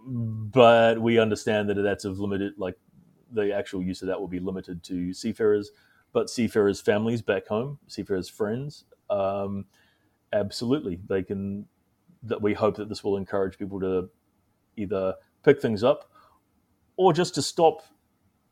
but 0.07 1.03
we 1.03 1.19
understand 1.19 1.69
that 1.69 1.75
that's 1.75 2.05
of 2.05 2.21
limited 2.21 2.55
like 2.57 2.77
the 3.33 3.53
actual 3.53 3.83
use 3.83 4.03
of 4.03 4.09
that 4.09 4.21
will 4.21 4.29
be 4.29 4.41
limited 4.41 4.83
to 4.85 5.13
seafarers, 5.13 5.73
but 6.13 6.31
seafarers' 6.31 6.81
families 6.81 7.23
back 7.23 7.49
home, 7.49 7.79
seafarers' 7.89 8.29
friends, 8.29 8.85
um, 9.11 9.67
absolutely, 10.33 11.01
they 11.09 11.23
can. 11.23 11.67
That 12.25 12.41
we 12.41 12.55
hope 12.55 12.77
that 12.77 12.89
this 12.89 13.03
will 13.03 13.17
encourage 13.17 13.59
people 13.59 13.81
to 13.81 14.09
either 14.77 15.15
pick 15.43 15.61
things 15.61 15.83
up 15.83 16.12
or 17.02 17.12
just 17.12 17.35
to 17.35 17.42
stop 17.42 17.82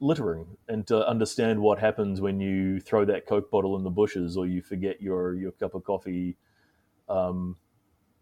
littering 0.00 0.47
and 0.69 0.87
to 0.87 1.07
understand 1.07 1.61
what 1.61 1.78
happens 1.78 2.21
when 2.21 2.40
you 2.40 2.80
throw 2.80 3.04
that 3.04 3.26
Coke 3.26 3.50
bottle 3.50 3.76
in 3.76 3.85
the 3.85 3.90
bushes 3.90 4.37
or 4.37 4.47
you 4.47 4.62
forget 4.62 5.00
your 5.02 5.35
your 5.35 5.52
cup 5.52 5.75
of 5.75 5.85
coffee 5.85 6.37
um, 7.09 7.57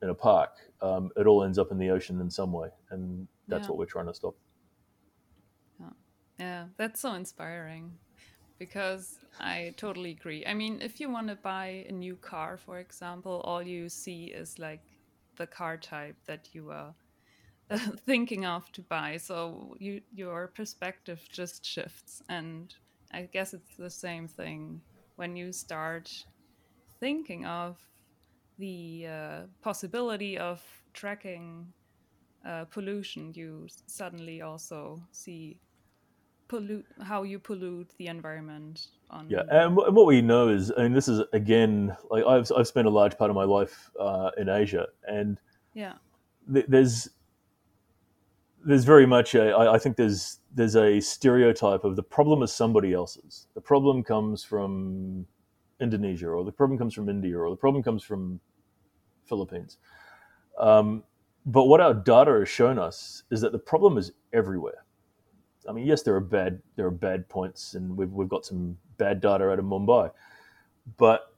in 0.02 0.10
a 0.10 0.14
park. 0.14 0.50
Um, 0.80 1.10
it 1.16 1.26
all 1.26 1.44
ends 1.44 1.58
up 1.58 1.70
in 1.70 1.78
the 1.78 1.90
ocean 1.90 2.20
in 2.20 2.30
some 2.30 2.52
way, 2.52 2.68
and 2.90 3.26
that's 3.48 3.64
yeah. 3.64 3.68
what 3.68 3.78
we're 3.78 3.86
trying 3.86 4.06
to 4.06 4.14
stop. 4.14 4.34
Yeah, 6.38 6.66
that's 6.76 7.00
so 7.00 7.14
inspiring 7.14 7.92
because 8.58 9.18
I 9.40 9.74
totally 9.76 10.12
agree. 10.12 10.46
I 10.46 10.54
mean, 10.54 10.80
if 10.80 11.00
you 11.00 11.10
want 11.10 11.28
to 11.28 11.36
buy 11.36 11.84
a 11.88 11.92
new 11.92 12.16
car, 12.16 12.56
for 12.56 12.78
example, 12.78 13.40
all 13.44 13.62
you 13.62 13.88
see 13.88 14.26
is 14.26 14.58
like 14.58 14.82
the 15.36 15.46
car 15.46 15.76
type 15.76 16.16
that 16.26 16.48
you 16.52 16.70
are 16.70 16.88
uh, 16.88 16.92
thinking 18.06 18.46
of 18.46 18.70
to 18.72 18.82
buy. 18.82 19.16
So 19.16 19.76
you, 19.78 20.00
your 20.14 20.48
perspective 20.48 21.20
just 21.30 21.64
shifts. 21.64 22.22
And 22.28 22.74
I 23.12 23.28
guess 23.32 23.54
it's 23.54 23.76
the 23.76 23.90
same 23.90 24.28
thing 24.28 24.80
when 25.16 25.36
you 25.36 25.52
start 25.52 26.10
thinking 27.00 27.44
of 27.46 27.78
the 28.58 29.06
uh, 29.06 29.40
possibility 29.62 30.38
of 30.38 30.62
tracking 30.92 31.72
uh, 32.46 32.64
pollution, 32.66 33.32
you 33.34 33.66
suddenly 33.86 34.42
also 34.42 35.02
see 35.12 35.60
pollute 36.48 36.86
how 37.02 37.22
you 37.22 37.38
pollute 37.38 37.92
the 37.98 38.06
environment 38.06 38.86
on 39.10 39.28
yeah 39.28 39.42
and, 39.50 39.76
what 39.76 40.06
we 40.06 40.22
know 40.22 40.48
is 40.48 40.72
i 40.78 40.82
mean 40.82 40.94
this 40.94 41.06
is 41.06 41.20
again 41.34 41.94
like 42.10 42.24
i've, 42.24 42.50
I've 42.56 42.66
spent 42.66 42.86
a 42.86 42.90
large 42.90 43.18
part 43.18 43.30
of 43.30 43.36
my 43.36 43.44
life 43.44 43.90
uh, 44.00 44.30
in 44.38 44.48
asia 44.48 44.86
and 45.06 45.38
yeah 45.74 45.94
th- 46.52 46.64
there's 46.66 47.10
there's 48.68 48.84
very 48.84 49.06
much 49.06 49.34
a, 49.34 49.50
I, 49.50 49.74
I 49.74 49.78
think 49.78 49.96
there's 49.96 50.40
there's 50.54 50.76
a 50.76 51.00
stereotype 51.00 51.84
of 51.84 51.96
the 51.96 52.02
problem 52.02 52.42
is 52.42 52.52
somebody 52.52 52.92
else's. 52.92 53.48
The 53.54 53.62
problem 53.62 54.04
comes 54.04 54.44
from 54.44 55.26
indonesia 55.80 56.28
or 56.28 56.44
the 56.44 56.52
problem 56.52 56.76
comes 56.76 56.92
from 56.92 57.08
india 57.08 57.38
or 57.38 57.48
the 57.50 57.56
problem 57.56 57.82
comes 57.82 58.02
from 58.02 58.40
philippines. 59.24 59.78
Um, 60.58 61.04
but 61.46 61.64
what 61.64 61.80
our 61.80 61.94
data 61.94 62.32
has 62.32 62.48
shown 62.48 62.78
us 62.78 63.22
is 63.30 63.40
that 63.40 63.52
the 63.52 63.58
problem 63.58 63.96
is 63.96 64.12
everywhere. 64.32 64.84
I 65.66 65.72
mean, 65.72 65.86
yes, 65.86 66.02
there 66.02 66.14
are 66.14 66.20
bad 66.20 66.60
there 66.76 66.86
are 66.86 66.90
bad 67.08 67.28
points, 67.28 67.74
and 67.74 67.96
we've 67.96 68.12
we've 68.12 68.28
got 68.28 68.44
some 68.44 68.76
bad 68.98 69.22
data 69.22 69.48
out 69.48 69.58
of 69.58 69.64
Mumbai, 69.64 70.10
but 70.98 71.34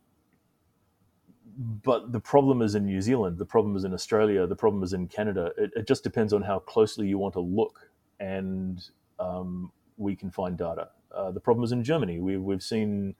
but 1.56 2.12
the 2.12 2.20
problem 2.20 2.62
is 2.62 2.74
in 2.74 2.84
New 2.84 3.00
Zealand, 3.00 3.38
the 3.38 3.44
problem 3.44 3.76
is 3.76 3.84
in 3.84 3.92
Australia, 3.92 4.46
the 4.46 4.56
problem 4.56 4.82
is 4.82 4.92
in 4.92 5.08
Canada. 5.08 5.52
It, 5.58 5.70
it 5.76 5.86
just 5.86 6.02
depends 6.02 6.32
on 6.32 6.42
how 6.42 6.58
closely 6.60 7.06
you 7.06 7.18
want 7.18 7.34
to 7.34 7.40
look, 7.40 7.90
and 8.18 8.82
um, 9.18 9.72
we 9.96 10.16
can 10.16 10.30
find 10.30 10.56
data. 10.56 10.88
Uh, 11.14 11.30
the 11.30 11.40
problem 11.40 11.64
is 11.64 11.72
in 11.72 11.82
Germany. 11.82 12.20
We, 12.20 12.36
we've 12.36 12.62
seen 12.62 13.14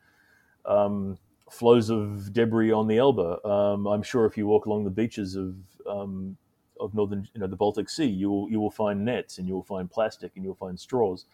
um, 0.65 1.19
flows 1.51 1.91
of 1.91 2.33
debris 2.33 2.73
on 2.73 2.87
the 2.87 2.99
Elbe. 2.99 3.45
Um, 3.45 3.87
I'm 3.87 4.03
sure 4.03 4.25
if 4.27 4.37
you 4.37 4.47
walk 4.47 4.67
along 4.67 4.85
the 4.85 4.91
beaches 4.91 5.37
of 5.37 5.57
um, 5.89 6.37
of 6.79 6.95
northern, 6.95 7.29
you 7.35 7.41
know, 7.41 7.47
the 7.47 7.57
Baltic 7.57 7.91
Sea, 7.91 8.07
you 8.07 8.31
will 8.31 8.51
you 8.51 8.61
will 8.61 8.71
find 8.71 9.05
nets 9.05 9.39
and 9.39 9.47
you 9.47 9.55
will 9.55 9.63
find 9.63 9.91
plastic 9.91 10.33
and 10.37 10.45
you'll 10.45 10.55
find 10.55 10.79
straws. 10.79 11.27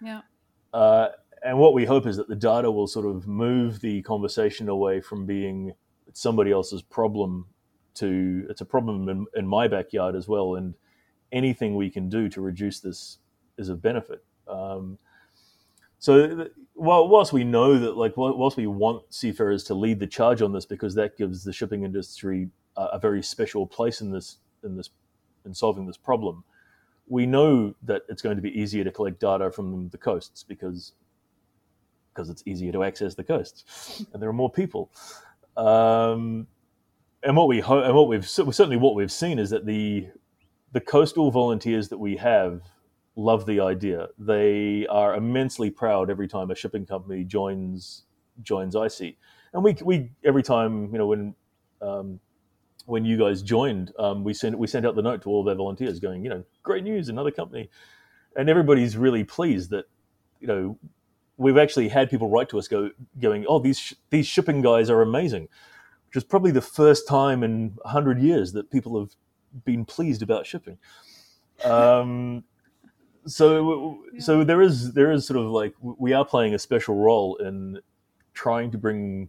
Yeah. 0.00 0.22
Uh, 0.72 1.08
and 1.44 1.58
what 1.58 1.74
we 1.74 1.84
hope 1.84 2.06
is 2.06 2.16
that 2.16 2.28
the 2.28 2.34
data 2.34 2.70
will 2.70 2.86
sort 2.86 3.04
of 3.06 3.28
move 3.28 3.80
the 3.80 4.00
conversation 4.02 4.68
away 4.68 5.00
from 5.00 5.26
being 5.26 5.74
somebody 6.14 6.50
else's 6.50 6.80
problem 6.80 7.46
to 7.94 8.46
it's 8.48 8.60
a 8.60 8.64
problem 8.64 9.08
in, 9.08 9.26
in 9.36 9.46
my 9.46 9.68
backyard 9.68 10.16
as 10.16 10.26
well, 10.26 10.56
and 10.56 10.74
anything 11.32 11.76
we 11.76 11.90
can 11.90 12.08
do 12.08 12.28
to 12.30 12.40
reduce 12.40 12.80
this 12.80 13.18
is 13.58 13.68
of 13.68 13.82
benefit. 13.82 14.24
Um, 14.48 14.98
so, 15.98 16.48
well, 16.74 17.08
whilst 17.08 17.32
we 17.32 17.44
know 17.44 17.78
that, 17.78 17.96
like, 17.96 18.16
whilst 18.16 18.56
we 18.56 18.66
want 18.66 19.02
seafarers 19.12 19.64
to 19.64 19.74
lead 19.74 20.00
the 20.00 20.06
charge 20.06 20.42
on 20.42 20.52
this 20.52 20.66
because 20.66 20.94
that 20.96 21.16
gives 21.16 21.44
the 21.44 21.52
shipping 21.52 21.82
industry 21.84 22.50
a, 22.76 22.82
a 22.92 22.98
very 22.98 23.22
special 23.22 23.66
place 23.66 24.00
in 24.00 24.10
this 24.10 24.38
in 24.62 24.76
this 24.76 24.90
in 25.44 25.54
solving 25.54 25.86
this 25.86 25.96
problem, 25.96 26.44
we 27.06 27.26
know 27.26 27.74
that 27.82 28.02
it's 28.08 28.22
going 28.22 28.36
to 28.36 28.42
be 28.42 28.58
easier 28.58 28.84
to 28.84 28.90
collect 28.90 29.20
data 29.20 29.50
from 29.50 29.88
the 29.90 29.98
coasts 29.98 30.42
because 30.42 30.92
because 32.12 32.30
it's 32.30 32.42
easier 32.46 32.70
to 32.70 32.84
access 32.84 33.14
the 33.14 33.24
coasts 33.24 34.04
and 34.12 34.22
there 34.22 34.28
are 34.28 34.34
more 34.34 34.50
people. 34.50 34.90
Um, 35.56 36.46
and 37.22 37.36
what 37.36 37.48
we 37.48 37.60
ho- 37.60 37.82
and 37.82 37.94
what 37.94 38.08
we've 38.08 38.28
certainly 38.28 38.76
what 38.76 38.94
we've 38.94 39.12
seen 39.12 39.38
is 39.38 39.50
that 39.50 39.66
the 39.66 40.08
the 40.72 40.80
coastal 40.80 41.30
volunteers 41.30 41.88
that 41.88 41.98
we 41.98 42.16
have 42.16 42.62
love 43.16 43.46
the 43.46 43.60
idea. 43.60 44.08
They 44.18 44.86
are 44.88 45.14
immensely 45.14 45.70
proud 45.70 46.10
every 46.10 46.28
time 46.28 46.50
a 46.50 46.54
shipping 46.54 46.84
company 46.84 47.24
joins 47.24 48.04
joins 48.42 48.74
ICEE. 48.76 49.16
And 49.52 49.62
we 49.62 49.76
we 49.82 50.10
every 50.24 50.42
time 50.42 50.92
you 50.92 50.98
know 50.98 51.06
when 51.06 51.34
um, 51.80 52.20
when 52.86 53.04
you 53.04 53.16
guys 53.18 53.42
joined, 53.42 53.92
um, 53.98 54.24
we 54.24 54.34
sent 54.34 54.58
we 54.58 54.66
sent 54.66 54.86
out 54.86 54.96
the 54.96 55.02
note 55.02 55.22
to 55.22 55.30
all 55.30 55.40
of 55.40 55.48
our 55.48 55.54
volunteers, 55.54 56.00
going, 56.00 56.22
you 56.24 56.30
know, 56.30 56.44
great 56.62 56.84
news, 56.84 57.08
another 57.08 57.30
company, 57.30 57.70
and 58.36 58.50
everybody's 58.50 58.96
really 58.96 59.24
pleased 59.24 59.70
that, 59.70 59.86
you 60.40 60.46
know, 60.46 60.78
we've 61.36 61.58
actually 61.58 61.88
had 61.88 62.10
people 62.10 62.28
write 62.30 62.48
to 62.50 62.58
us, 62.58 62.68
go 62.68 62.90
going, 63.18 63.44
oh, 63.48 63.58
these 63.58 63.78
sh- 63.78 63.94
these 64.10 64.26
shipping 64.26 64.62
guys 64.62 64.90
are 64.90 65.02
amazing, 65.02 65.48
which 66.08 66.16
is 66.16 66.24
probably 66.24 66.50
the 66.50 66.60
first 66.60 67.08
time 67.08 67.42
in 67.42 67.76
hundred 67.84 68.20
years 68.20 68.52
that 68.52 68.70
people 68.70 68.98
have 68.98 69.10
been 69.64 69.84
pleased 69.84 70.22
about 70.22 70.46
shipping. 70.46 70.78
Um, 71.64 72.44
so 73.26 73.98
yeah. 74.12 74.20
so 74.20 74.44
there 74.44 74.60
is 74.60 74.92
there 74.92 75.10
is 75.10 75.26
sort 75.26 75.38
of 75.38 75.46
like 75.46 75.74
we 75.82 76.12
are 76.12 76.24
playing 76.24 76.54
a 76.54 76.58
special 76.58 76.96
role 76.96 77.36
in 77.36 77.80
trying 78.34 78.70
to 78.72 78.78
bring 78.78 79.28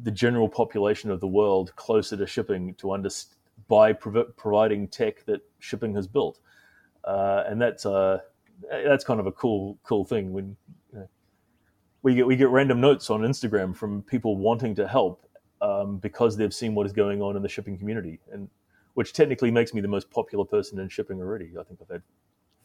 the 0.00 0.10
general 0.10 0.48
population 0.48 1.10
of 1.10 1.20
the 1.20 1.26
world 1.26 1.74
closer 1.74 2.16
to 2.16 2.26
shipping 2.26 2.74
to 2.74 2.92
understand 2.92 3.34
by 3.66 3.92
prov- 3.92 4.36
providing 4.36 4.86
tech 4.86 5.24
that 5.24 5.40
shipping 5.58 5.94
has 5.94 6.06
built, 6.06 6.38
uh, 7.04 7.42
and 7.46 7.60
that's 7.60 7.84
uh, 7.84 8.20
that's 8.70 9.04
kind 9.04 9.20
of 9.20 9.26
a 9.26 9.32
cool 9.32 9.78
cool 9.84 10.04
thing 10.04 10.32
when 10.32 10.56
you 10.92 10.98
know, 11.00 11.08
we 12.02 12.14
get 12.14 12.26
we 12.26 12.36
get 12.36 12.48
random 12.48 12.80
notes 12.80 13.10
on 13.10 13.20
Instagram 13.20 13.76
from 13.76 14.02
people 14.02 14.36
wanting 14.36 14.74
to 14.76 14.86
help 14.86 15.28
um, 15.60 15.98
because 15.98 16.36
they've 16.36 16.54
seen 16.54 16.74
what 16.74 16.86
is 16.86 16.92
going 16.92 17.22
on 17.22 17.36
in 17.36 17.42
the 17.42 17.48
shipping 17.48 17.78
community, 17.78 18.20
and 18.32 18.48
which 18.94 19.12
technically 19.12 19.50
makes 19.50 19.74
me 19.74 19.80
the 19.80 19.88
most 19.88 20.10
popular 20.10 20.44
person 20.44 20.78
in 20.78 20.88
shipping 20.88 21.20
already. 21.20 21.50
I 21.58 21.62
think 21.62 21.80
I've 21.82 21.88
had 21.88 22.02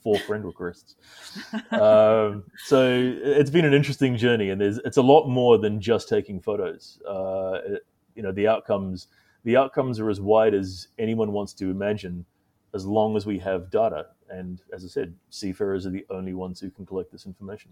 four 0.02 0.20
friend 0.20 0.44
requests. 0.46 0.96
um, 1.72 2.44
so 2.66 2.90
it's 3.24 3.50
been 3.50 3.66
an 3.66 3.74
interesting 3.74 4.18
journey, 4.18 4.50
and 4.50 4.60
there's 4.60 4.78
it's 4.80 4.98
a 4.98 5.02
lot 5.02 5.28
more 5.28 5.58
than 5.58 5.80
just 5.80 6.10
taking 6.10 6.40
photos. 6.40 7.00
Uh, 7.08 7.60
it, 7.66 7.86
you 8.16 8.22
know, 8.22 8.32
the 8.32 8.48
outcomes 8.48 9.08
the 9.44 9.58
outcomes 9.58 10.00
are 10.00 10.10
as 10.10 10.22
wide 10.22 10.54
as 10.54 10.88
anyone 10.98 11.32
wants 11.32 11.54
to 11.54 11.70
imagine, 11.70 12.26
as 12.74 12.86
long 12.86 13.18
as 13.18 13.26
we 13.26 13.40
have 13.40 13.70
data. 13.72 14.08
And 14.34 14.62
as 14.74 14.84
I 14.84 14.88
said, 14.88 15.14
seafarers 15.30 15.86
are 15.86 15.92
the 15.92 16.06
only 16.10 16.34
ones 16.34 16.60
who 16.60 16.72
can 16.72 16.86
collect 16.86 17.12
this 17.12 17.26
information. 17.26 17.72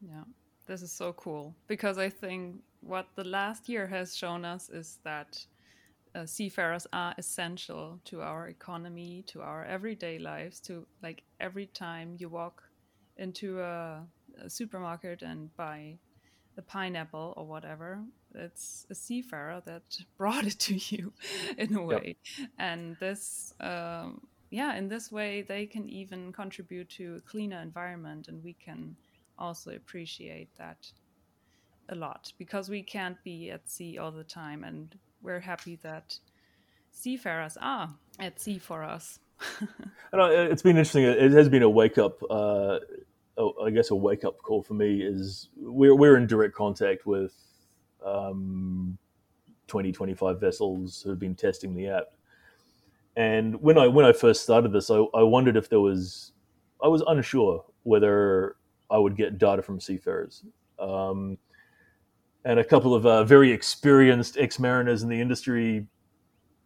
Yeah, 0.00 0.24
this 0.66 0.82
is 0.82 0.90
so 0.90 1.12
cool 1.12 1.54
because 1.68 1.98
I 1.98 2.08
think 2.08 2.56
what 2.80 3.06
the 3.14 3.24
last 3.24 3.68
year 3.68 3.86
has 3.86 4.16
shown 4.16 4.44
us 4.44 4.68
is 4.68 4.98
that 5.04 5.46
uh, 6.14 6.26
seafarers 6.26 6.86
are 6.92 7.14
essential 7.16 8.00
to 8.06 8.22
our 8.22 8.48
economy, 8.48 9.22
to 9.28 9.40
our 9.40 9.64
everyday 9.64 10.18
lives, 10.18 10.58
to 10.60 10.84
like 11.02 11.22
every 11.38 11.66
time 11.66 12.16
you 12.18 12.28
walk 12.28 12.62
into 13.16 13.60
a, 13.60 14.04
a 14.44 14.50
supermarket 14.50 15.22
and 15.22 15.54
buy 15.56 15.96
a 16.58 16.62
pineapple 16.62 17.34
or 17.36 17.46
whatever, 17.46 18.02
it's 18.34 18.86
a 18.90 18.94
seafarer 18.94 19.62
that 19.64 19.82
brought 20.18 20.44
it 20.44 20.58
to 20.58 20.74
you 20.74 21.12
in 21.56 21.76
a 21.76 21.82
way. 21.82 22.16
Yep. 22.38 22.48
And 22.58 22.96
this, 22.98 23.54
um, 23.60 24.20
yeah, 24.52 24.76
in 24.76 24.88
this 24.88 25.10
way, 25.10 25.42
they 25.42 25.66
can 25.66 25.88
even 25.88 26.32
contribute 26.32 26.88
to 26.90 27.16
a 27.16 27.20
cleaner 27.20 27.60
environment, 27.60 28.28
and 28.28 28.42
we 28.44 28.52
can 28.52 28.96
also 29.38 29.72
appreciate 29.72 30.48
that 30.58 30.86
a 31.88 31.94
lot 31.94 32.32
because 32.38 32.68
we 32.68 32.82
can't 32.82 33.22
be 33.24 33.50
at 33.50 33.68
sea 33.68 33.98
all 33.98 34.12
the 34.12 34.24
time 34.24 34.64
and 34.64 34.96
we're 35.20 35.40
happy 35.40 35.76
that 35.82 36.16
seafarers 36.90 37.56
are 37.60 37.92
at 38.18 38.40
sea 38.40 38.58
for 38.58 38.82
us. 38.82 39.18
and 40.12 40.22
it's 40.50 40.62
been 40.62 40.76
interesting. 40.76 41.04
It 41.04 41.32
has 41.32 41.48
been 41.48 41.62
a 41.62 41.70
wake 41.70 41.98
up. 41.98 42.22
Uh, 42.30 42.78
I 43.62 43.70
guess 43.70 43.90
a 43.90 43.94
wake 43.94 44.24
up 44.24 44.38
call 44.42 44.62
for 44.62 44.74
me 44.74 45.02
is 45.02 45.48
we're 45.56 45.94
we're 45.94 46.16
in 46.16 46.26
direct 46.26 46.54
contact 46.54 47.06
with 47.06 47.34
um, 48.04 48.98
20, 49.66 49.90
25 49.90 50.40
vessels 50.40 51.02
who've 51.02 51.18
been 51.18 51.34
testing 51.34 51.74
the 51.74 51.88
app. 51.88 52.12
And 53.16 53.60
when 53.60 53.78
I 53.78 53.86
when 53.88 54.06
I 54.06 54.12
first 54.12 54.42
started 54.42 54.72
this, 54.72 54.90
I, 54.90 54.96
I 55.14 55.22
wondered 55.22 55.56
if 55.56 55.68
there 55.68 55.80
was 55.80 56.32
I 56.82 56.88
was 56.88 57.02
unsure 57.06 57.64
whether 57.82 58.56
I 58.90 58.98
would 58.98 59.16
get 59.16 59.38
data 59.38 59.62
from 59.62 59.80
seafarers. 59.80 60.44
Um, 60.78 61.38
and 62.44 62.58
a 62.58 62.64
couple 62.64 62.94
of 62.94 63.06
uh, 63.06 63.24
very 63.24 63.52
experienced 63.52 64.36
ex-mariners 64.36 65.02
in 65.02 65.08
the 65.08 65.20
industry 65.20 65.86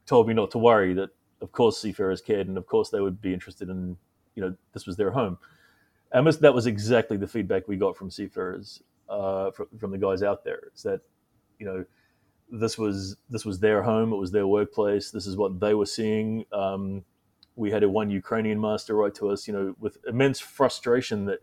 told 0.06 0.26
me 0.26 0.34
not 0.34 0.50
to 0.52 0.58
worry. 0.58 0.94
That 0.94 1.10
of 1.40 1.52
course 1.52 1.78
seafarers 1.78 2.20
cared, 2.20 2.48
and 2.48 2.56
of 2.56 2.66
course 2.66 2.90
they 2.90 3.00
would 3.00 3.20
be 3.20 3.34
interested 3.34 3.68
in 3.68 3.96
you 4.34 4.42
know 4.42 4.54
this 4.72 4.86
was 4.86 4.96
their 4.96 5.10
home. 5.10 5.38
And 6.12 6.26
that 6.26 6.54
was 6.54 6.66
exactly 6.66 7.16
the 7.16 7.26
feedback 7.26 7.66
we 7.66 7.76
got 7.76 7.96
from 7.96 8.10
seafarers, 8.10 8.82
uh, 9.08 9.50
from, 9.50 9.66
from 9.78 9.90
the 9.90 9.98
guys 9.98 10.22
out 10.22 10.44
there. 10.44 10.70
Is 10.74 10.82
that 10.84 11.00
you 11.58 11.66
know 11.66 11.84
this 12.50 12.78
was 12.78 13.16
this 13.28 13.44
was 13.44 13.60
their 13.60 13.82
home, 13.82 14.12
it 14.12 14.16
was 14.16 14.32
their 14.32 14.46
workplace. 14.46 15.10
This 15.10 15.26
is 15.26 15.36
what 15.36 15.60
they 15.60 15.74
were 15.74 15.86
seeing. 15.86 16.44
Um, 16.52 17.04
we 17.56 17.70
had 17.70 17.82
a 17.82 17.88
one 17.88 18.10
Ukrainian 18.10 18.60
master 18.60 18.94
write 18.94 19.14
to 19.16 19.30
us, 19.30 19.48
you 19.48 19.54
know, 19.54 19.74
with 19.80 19.98
immense 20.06 20.40
frustration 20.40 21.24
that 21.26 21.40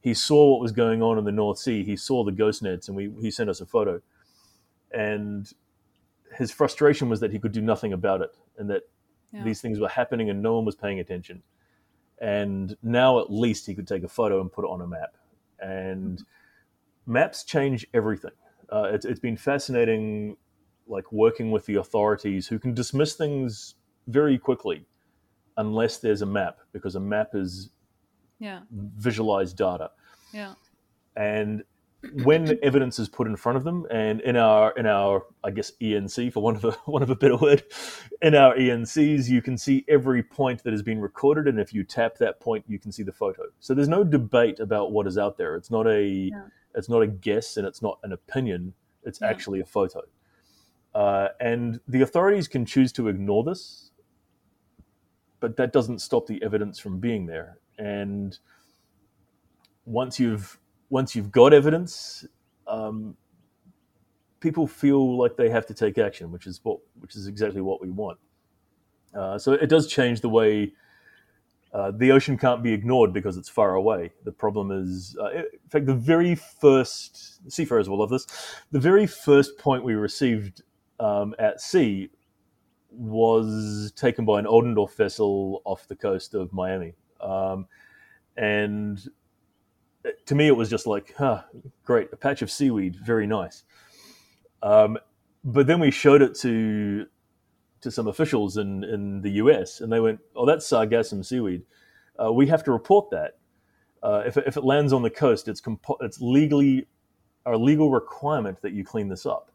he 0.00 0.12
saw 0.12 0.52
what 0.52 0.60
was 0.60 0.72
going 0.72 1.02
on 1.02 1.16
in 1.16 1.24
the 1.24 1.32
North 1.32 1.58
Sea. 1.58 1.84
He 1.84 1.96
saw 1.96 2.24
the 2.24 2.32
ghost 2.32 2.62
nets, 2.62 2.88
and 2.88 2.96
we 2.96 3.10
he 3.20 3.30
sent 3.30 3.48
us 3.48 3.60
a 3.60 3.66
photo. 3.66 4.00
And 4.92 5.50
his 6.36 6.50
frustration 6.50 7.08
was 7.08 7.20
that 7.20 7.32
he 7.32 7.38
could 7.38 7.52
do 7.52 7.60
nothing 7.62 7.92
about 7.92 8.20
it, 8.20 8.36
and 8.58 8.68
that 8.70 8.82
yeah. 9.34 9.42
these 9.42 9.60
things 9.60 9.80
were 9.80 9.88
happening 9.88 10.30
and 10.30 10.42
no 10.42 10.54
one 10.54 10.64
was 10.64 10.76
paying 10.76 11.00
attention. 11.00 11.42
And 12.20 12.76
now 12.82 13.18
at 13.20 13.30
least 13.30 13.66
he 13.66 13.74
could 13.74 13.88
take 13.88 14.04
a 14.04 14.08
photo 14.08 14.40
and 14.40 14.50
put 14.50 14.64
it 14.64 14.68
on 14.68 14.80
a 14.80 14.86
map. 14.86 15.16
And 15.58 16.18
mm-hmm. 16.18 17.12
maps 17.12 17.44
change 17.44 17.86
everything. 17.92 18.30
Uh, 18.70 18.90
it's, 18.92 19.04
it's 19.04 19.20
been 19.20 19.36
fascinating, 19.36 20.36
like 20.86 21.10
working 21.12 21.50
with 21.50 21.66
the 21.66 21.76
authorities 21.76 22.46
who 22.46 22.58
can 22.58 22.74
dismiss 22.74 23.14
things 23.14 23.74
very 24.08 24.38
quickly 24.38 24.84
unless 25.56 25.98
there's 25.98 26.22
a 26.22 26.26
map, 26.26 26.58
because 26.72 26.96
a 26.96 27.00
map 27.00 27.30
is 27.34 27.70
yeah. 28.38 28.60
visualize 28.70 29.52
data. 29.52 29.90
Yeah. 30.32 30.54
And 31.16 31.62
when 32.24 32.58
evidence 32.62 32.98
is 32.98 33.08
put 33.08 33.26
in 33.26 33.36
front 33.36 33.56
of 33.56 33.64
them, 33.64 33.86
and 33.90 34.20
in 34.20 34.36
our 34.36 34.72
in 34.72 34.86
our 34.86 35.24
I 35.42 35.50
guess 35.50 35.72
ENC 35.80 36.32
for 36.32 36.42
one 36.42 36.56
of 36.56 36.64
a 36.64 36.72
one 36.84 37.02
of 37.02 37.10
a 37.10 37.16
better 37.16 37.36
word, 37.36 37.62
in 38.22 38.34
our 38.34 38.54
ENCs 38.54 39.28
you 39.28 39.42
can 39.42 39.56
see 39.56 39.84
every 39.88 40.22
point 40.22 40.62
that 40.64 40.72
has 40.72 40.82
been 40.82 41.00
recorded, 41.00 41.48
and 41.48 41.58
if 41.58 41.72
you 41.72 41.84
tap 41.84 42.18
that 42.18 42.40
point, 42.40 42.64
you 42.68 42.78
can 42.78 42.92
see 42.92 43.02
the 43.02 43.12
photo. 43.12 43.44
So 43.60 43.74
there's 43.74 43.88
no 43.88 44.04
debate 44.04 44.60
about 44.60 44.92
what 44.92 45.06
is 45.06 45.18
out 45.18 45.38
there. 45.38 45.56
It's 45.56 45.70
not 45.70 45.86
a 45.86 46.02
yeah. 46.04 46.44
It's 46.74 46.88
not 46.88 47.02
a 47.02 47.06
guess, 47.06 47.56
and 47.56 47.66
it's 47.66 47.82
not 47.82 47.98
an 48.02 48.12
opinion. 48.12 48.74
It's 49.02 49.20
yeah. 49.20 49.28
actually 49.28 49.60
a 49.60 49.64
photo. 49.64 50.02
Uh, 50.94 51.28
and 51.40 51.80
the 51.88 52.02
authorities 52.02 52.46
can 52.48 52.64
choose 52.64 52.92
to 52.92 53.08
ignore 53.08 53.42
this, 53.44 53.90
but 55.40 55.56
that 55.56 55.72
doesn't 55.72 56.00
stop 56.00 56.26
the 56.26 56.42
evidence 56.42 56.78
from 56.78 57.00
being 57.00 57.26
there 57.26 57.58
and 57.78 58.38
once 59.84 60.18
you've 60.18 60.58
once 60.90 61.16
you've 61.16 61.32
got 61.32 61.52
evidence, 61.52 62.24
um, 62.66 63.16
people 64.40 64.66
feel 64.66 65.18
like 65.18 65.36
they 65.36 65.48
have 65.48 65.66
to 65.66 65.74
take 65.74 65.98
action, 65.98 66.30
which 66.30 66.46
is 66.46 66.60
what 66.62 66.78
which 67.00 67.16
is 67.16 67.26
exactly 67.26 67.60
what 67.60 67.80
we 67.80 67.90
want. 67.90 68.18
Uh, 69.14 69.38
so 69.38 69.52
it 69.52 69.68
does 69.68 69.86
change 69.86 70.20
the 70.20 70.28
way 70.28 70.72
uh, 71.74 71.90
the 71.90 72.12
ocean 72.12 72.38
can't 72.38 72.62
be 72.62 72.72
ignored 72.72 73.12
because 73.12 73.36
it's 73.36 73.48
far 73.48 73.74
away. 73.74 74.12
The 74.22 74.30
problem 74.30 74.70
is, 74.70 75.16
uh, 75.20 75.30
in 75.30 75.68
fact, 75.70 75.86
the 75.86 75.94
very 75.94 76.36
first 76.36 77.50
seafarers 77.50 77.88
will 77.88 77.98
love 77.98 78.10
this. 78.10 78.26
The 78.70 78.78
very 78.78 79.08
first 79.08 79.58
point 79.58 79.82
we 79.82 79.94
received 79.94 80.62
um, 81.00 81.34
at 81.36 81.60
sea 81.60 82.10
was 82.90 83.92
taken 83.96 84.24
by 84.24 84.38
an 84.38 84.44
Oldendorff 84.44 84.94
vessel 84.94 85.62
off 85.64 85.88
the 85.88 85.96
coast 85.96 86.34
of 86.34 86.52
Miami. 86.52 86.94
Um, 87.20 87.66
and 88.36 89.04
to 90.26 90.34
me, 90.36 90.46
it 90.46 90.56
was 90.56 90.70
just 90.70 90.86
like, 90.86 91.12
huh, 91.18 91.42
great, 91.82 92.08
a 92.12 92.16
patch 92.16 92.40
of 92.40 92.52
seaweed, 92.52 92.94
very 93.04 93.26
nice. 93.26 93.64
Um, 94.62 94.96
but 95.42 95.66
then 95.66 95.80
we 95.80 95.90
showed 95.90 96.22
it 96.22 96.36
to 96.36 97.06
to 97.84 97.90
some 97.90 98.08
officials 98.08 98.56
in, 98.56 98.84
in 98.84 99.22
the 99.22 99.30
US, 99.32 99.80
and 99.80 99.92
they 99.92 100.00
went, 100.00 100.20
"Oh, 100.36 100.46
that's 100.46 100.68
sargassum 100.68 101.24
seaweed. 101.24 101.62
Uh, 102.22 102.32
we 102.32 102.46
have 102.48 102.64
to 102.64 102.72
report 102.72 103.10
that. 103.10 103.38
Uh, 104.02 104.22
if, 104.26 104.36
if 104.36 104.56
it 104.56 104.64
lands 104.64 104.92
on 104.92 105.02
the 105.02 105.10
coast, 105.10 105.48
it's 105.48 105.60
compo- 105.60 105.98
it's 106.00 106.20
legally 106.20 106.88
our 107.46 107.56
legal 107.56 107.90
requirement 107.90 108.60
that 108.62 108.72
you 108.72 108.84
clean 108.84 109.08
this 109.08 109.26
up." 109.26 109.50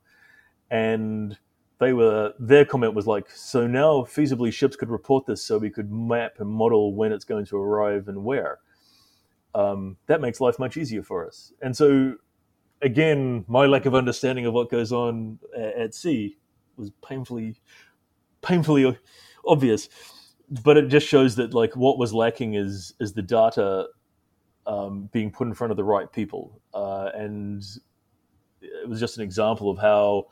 And 0.72 1.38
they 1.80 1.94
were 1.94 2.34
their 2.40 2.66
comment 2.66 2.94
was 2.94 3.08
like, 3.08 3.30
so 3.32 3.66
now 3.66 4.02
feasibly 4.02 4.54
ships 4.54 4.76
could 4.76 4.90
report 4.90 5.26
this, 5.26 5.44
so 5.44 5.58
we 5.58 5.70
could 5.70 5.92
map 5.92 6.34
and 6.40 6.50
model 6.50 6.94
when 6.94 7.12
it's 7.12 7.26
going 7.26 7.46
to 7.48 7.58
arrive 7.58 8.08
and 8.08 8.24
where. 8.24 8.60
Um, 9.56 9.98
that 10.08 10.22
makes 10.22 10.40
life 10.40 10.60
much 10.60 10.78
easier 10.78 11.02
for 11.02 11.26
us. 11.26 11.54
And 11.62 11.76
so, 11.76 12.16
again, 12.82 13.46
my 13.48 13.66
lack 13.66 13.86
of 13.86 13.96
understanding 13.96 14.46
of 14.46 14.54
what 14.54 14.70
goes 14.70 14.92
on 14.92 15.40
at 15.58 15.96
sea 15.96 16.38
was 16.76 16.92
painfully, 17.06 17.56
painfully 18.42 18.98
obvious. 19.46 19.90
But 20.64 20.78
it 20.78 20.88
just 20.88 21.08
shows 21.08 21.36
that 21.36 21.54
like 21.54 21.76
what 21.76 21.98
was 21.98 22.14
lacking 22.14 22.56
is 22.56 22.94
is 23.00 23.14
the 23.14 23.22
data 23.22 23.88
um, 24.66 25.10
being 25.12 25.32
put 25.32 25.48
in 25.48 25.54
front 25.54 25.72
of 25.72 25.78
the 25.78 25.84
right 25.84 26.12
people, 26.12 26.60
uh, 26.74 27.12
and 27.14 27.64
it 28.62 28.90
was 28.90 29.00
just 29.00 29.18
an 29.18 29.24
example 29.24 29.70
of 29.70 29.78
how 29.78 30.28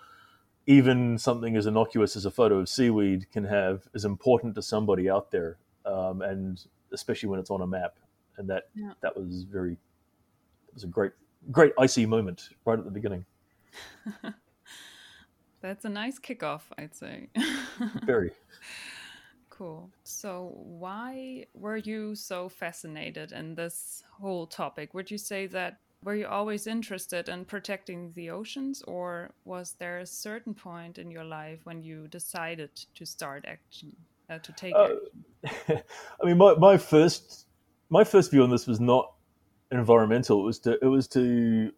even 0.65 1.17
something 1.17 1.55
as 1.55 1.65
innocuous 1.65 2.15
as 2.15 2.25
a 2.25 2.31
photo 2.31 2.59
of 2.59 2.67
seaweed 2.67 3.29
can 3.31 3.43
have 3.43 3.87
is 3.93 4.05
important 4.05 4.55
to 4.55 4.61
somebody 4.61 5.09
out 5.09 5.31
there, 5.31 5.57
um, 5.85 6.21
and 6.21 6.65
especially 6.91 7.29
when 7.29 7.39
it's 7.39 7.49
on 7.49 7.61
a 7.61 7.67
map. 7.67 7.97
And 8.37 8.49
that 8.49 8.69
yeah. 8.75 8.91
that 9.01 9.15
was 9.15 9.43
very 9.43 9.73
it 9.73 10.73
was 10.73 10.83
a 10.83 10.87
great 10.87 11.11
great 11.51 11.73
icy 11.79 12.05
moment 12.05 12.49
right 12.65 12.77
at 12.77 12.85
the 12.85 12.91
beginning. 12.91 13.25
That's 15.61 15.85
a 15.85 15.89
nice 15.89 16.19
kickoff, 16.19 16.61
I'd 16.77 16.95
say. 16.95 17.29
very 18.05 18.31
cool. 19.49 19.89
So, 20.03 20.51
why 20.55 21.45
were 21.53 21.77
you 21.77 22.15
so 22.15 22.47
fascinated 22.47 23.31
in 23.31 23.55
this 23.55 24.03
whole 24.19 24.45
topic? 24.45 24.93
Would 24.93 25.09
you 25.09 25.17
say 25.17 25.47
that 25.47 25.79
were 26.03 26.15
you 26.15 26.27
always 26.27 26.67
interested 26.67 27.27
in 27.27 27.43
protecting 27.45 28.13
the 28.15 28.29
oceans, 28.29 28.83
or 28.83 29.31
was 29.45 29.75
there 29.79 29.99
a 29.99 30.05
certain 30.05 30.53
point 30.53 30.99
in 30.99 31.09
your 31.09 31.23
life 31.23 31.59
when 31.63 31.81
you 31.81 32.07
decided 32.07 32.69
to 32.95 33.05
start 33.05 33.45
action, 33.47 33.95
uh, 34.29 34.37
to 34.39 34.51
take 34.53 34.75
uh, 34.75 34.89
I 35.69 36.25
mean, 36.25 36.37
my, 36.37 36.53
my 36.55 36.77
first 36.77 37.47
my 37.89 38.03
first 38.03 38.31
view 38.31 38.43
on 38.43 38.49
this 38.51 38.67
was 38.67 38.79
not 38.79 39.13
environmental. 39.71 40.41
It 40.41 40.45
was 40.45 40.59
to 40.59 40.77
it 40.81 40.87
was 40.87 41.07
to 41.09 41.71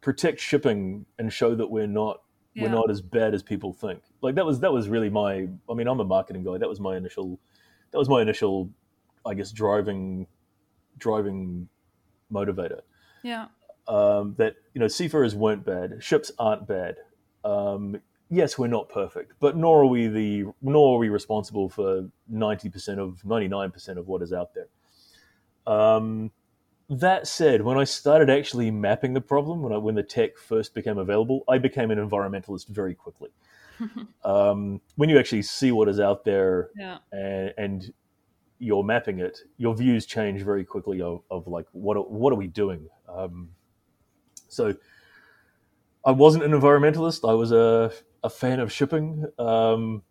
protect 0.00 0.40
shipping 0.40 1.06
and 1.18 1.32
show 1.32 1.54
that 1.54 1.70
we're 1.70 1.86
not 1.86 2.22
yeah. 2.56 2.64
we're 2.64 2.70
not 2.70 2.90
as 2.90 3.02
bad 3.02 3.34
as 3.34 3.42
people 3.42 3.72
think. 3.72 4.02
Like 4.22 4.34
that 4.36 4.46
was 4.46 4.60
that 4.60 4.72
was 4.72 4.88
really 4.88 5.10
my. 5.10 5.46
I 5.68 5.74
mean, 5.74 5.86
I'm 5.86 6.00
a 6.00 6.04
marketing 6.04 6.42
guy. 6.42 6.56
That 6.56 6.68
was 6.68 6.80
my 6.80 6.96
initial. 6.96 7.38
That 7.90 7.98
was 7.98 8.08
my 8.08 8.22
initial, 8.22 8.70
I 9.26 9.34
guess, 9.34 9.52
driving 9.52 10.26
driving 10.98 11.68
motivator. 12.32 12.80
Yeah. 13.22 13.48
Um, 13.88 14.34
that 14.38 14.56
you 14.72 14.80
know, 14.80 14.88
seafarers 14.88 15.34
weren't 15.34 15.64
bad. 15.66 16.02
Ships 16.02 16.32
aren't 16.38 16.66
bad. 16.66 16.96
Um, 17.44 18.00
yes, 18.30 18.58
we're 18.58 18.68
not 18.68 18.88
perfect, 18.88 19.34
but 19.38 19.56
nor 19.56 19.82
are 19.82 19.86
we 19.86 20.08
the 20.08 20.46
nor 20.62 20.96
are 20.96 20.98
we 20.98 21.10
responsible 21.10 21.68
for 21.68 22.08
ninety 22.26 22.70
percent 22.70 23.00
of 23.00 23.22
ninety 23.24 23.48
nine 23.48 23.70
percent 23.70 23.98
of 23.98 24.08
what 24.08 24.22
is 24.22 24.32
out 24.32 24.50
there. 24.54 24.68
Um, 25.72 26.30
that 26.88 27.26
said, 27.26 27.62
when 27.62 27.78
I 27.78 27.84
started 27.84 28.30
actually 28.30 28.70
mapping 28.70 29.12
the 29.12 29.20
problem, 29.20 29.62
when 29.62 29.72
I, 29.72 29.76
when 29.78 29.94
the 29.94 30.02
tech 30.02 30.36
first 30.36 30.74
became 30.74 30.98
available, 30.98 31.42
I 31.48 31.58
became 31.58 31.90
an 31.90 31.98
environmentalist 31.98 32.68
very 32.68 32.94
quickly. 32.94 33.30
um, 34.24 34.80
when 34.94 35.08
you 35.08 35.18
actually 35.18 35.42
see 35.42 35.72
what 35.72 35.88
is 35.88 36.00
out 36.00 36.24
there 36.24 36.70
yeah. 36.76 36.98
and, 37.12 37.52
and, 37.58 37.92
you're 38.58 38.82
mapping 38.82 39.18
it, 39.18 39.40
your 39.58 39.74
views 39.74 40.06
change 40.06 40.40
very 40.40 40.64
quickly 40.64 41.02
of, 41.02 41.20
of 41.30 41.46
like 41.46 41.66
what 41.72 42.10
what 42.10 42.32
are 42.32 42.36
we 42.36 42.46
doing? 42.46 42.88
Um, 43.06 43.50
so 44.48 44.74
I 46.06 46.12
wasn't 46.12 46.44
an 46.44 46.52
environmentalist. 46.52 47.28
I 47.28 47.34
was 47.34 47.52
a, 47.52 47.92
a 48.24 48.30
fan 48.30 48.60
of 48.60 48.72
shipping. 48.72 49.26
Um, 49.38 50.02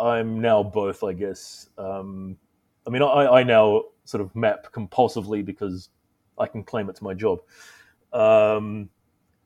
I'm 0.00 0.40
now 0.40 0.64
both, 0.64 1.04
I 1.04 1.12
guess. 1.12 1.68
Um, 1.78 2.36
I 2.84 2.90
mean, 2.90 3.02
I, 3.02 3.26
I 3.26 3.42
now 3.44 3.84
sort 4.04 4.20
of 4.20 4.34
map 4.34 4.72
compulsively 4.72 5.44
because 5.44 5.90
I 6.42 6.46
can 6.48 6.64
claim 6.64 6.90
it's 6.90 7.00
my 7.00 7.14
job. 7.14 7.40
Um, 8.12 8.90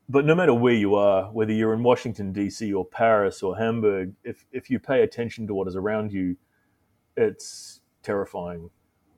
but 0.09 0.25
no 0.25 0.35
matter 0.35 0.53
where 0.53 0.73
you 0.73 0.95
are, 0.95 1.31
whether 1.31 1.51
you're 1.51 1.73
in 1.73 1.83
Washington 1.83 2.31
D.C. 2.31 2.73
or 2.73 2.85
Paris 2.85 3.43
or 3.43 3.57
Hamburg, 3.57 4.13
if 4.23 4.45
if 4.51 4.69
you 4.69 4.79
pay 4.79 5.03
attention 5.03 5.47
to 5.47 5.53
what 5.53 5.67
is 5.67 5.75
around 5.75 6.11
you, 6.11 6.35
it's 7.15 7.81
terrifying 8.03 8.69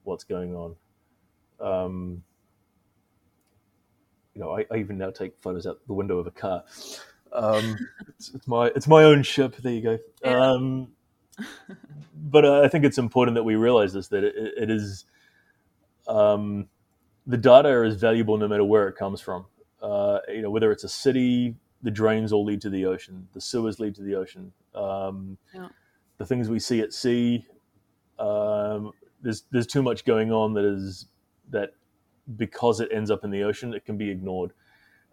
what's 0.04 0.24
going 0.24 0.56
on. 0.56 0.76
Um, 1.60 2.24
you 4.34 4.42
know, 4.42 4.58
I, 4.58 4.66
I, 4.72 4.78
even 4.78 4.98
now 4.98 5.12
take 5.12 5.34
photos 5.42 5.68
out 5.68 5.80
the 5.88 5.94
window 5.94 6.18
of 6.18 6.28
a 6.28 6.32
car. 6.32 6.64
Um, 7.34 7.78
it's, 8.08 8.34
it's, 8.34 8.48
my 8.48 8.68
it's 8.68 8.88
my 8.88 9.04
own 9.04 9.24
ship. 9.24 9.56
There 9.58 9.74
you 9.74 9.82
go. 9.82 10.00
Yeah. 10.24 10.52
Um, 10.52 10.90
but 12.16 12.46
uh, 12.46 12.62
I 12.62 12.68
think 12.68 12.86
it's 12.86 12.98
important 12.98 13.36
that 13.36 13.44
we 13.44 13.56
realize 13.56 13.94
this 13.94 14.08
that 14.10 14.24
it, 14.24 14.36
it 14.36 14.70
is 14.72 15.06
um, 16.08 16.68
the 17.30 17.38
data 17.38 17.84
is 17.84 17.96
valuable 17.96 18.38
no 18.38 18.48
matter 18.48 18.64
where 18.64 18.88
it 18.88 18.96
comes 18.96 19.22
from. 19.22 19.46
Uh, 19.82 20.18
you 20.28 20.42
know, 20.42 20.50
whether 20.50 20.72
it's 20.72 20.84
a 20.84 20.90
city, 20.90 21.56
the 21.84 21.92
drains 21.92 22.34
all 22.34 22.44
lead 22.44 22.60
to 22.62 22.72
the 22.72 22.86
ocean, 22.86 23.28
the 23.34 23.40
sewers 23.40 23.80
lead 23.80 23.94
to 23.96 24.02
the 24.02 24.16
ocean. 24.16 24.52
Um, 24.74 25.38
yeah. 25.54 25.68
The 26.18 26.26
things 26.26 26.50
we 26.50 26.60
see 26.60 26.82
at 26.82 26.92
sea, 26.92 27.46
um, 28.18 28.92
there's 29.22 29.44
there's 29.52 29.68
too 29.68 29.84
much 29.84 30.06
going 30.06 30.32
on 30.32 30.54
that 30.56 30.66
is 30.66 31.06
that 31.52 31.74
because 32.36 32.80
it 32.80 32.90
ends 32.92 33.12
up 33.12 33.24
in 33.24 33.30
the 33.30 33.44
ocean, 33.44 33.74
it 33.74 33.86
can 33.86 33.96
be 33.96 34.10
ignored. 34.10 34.52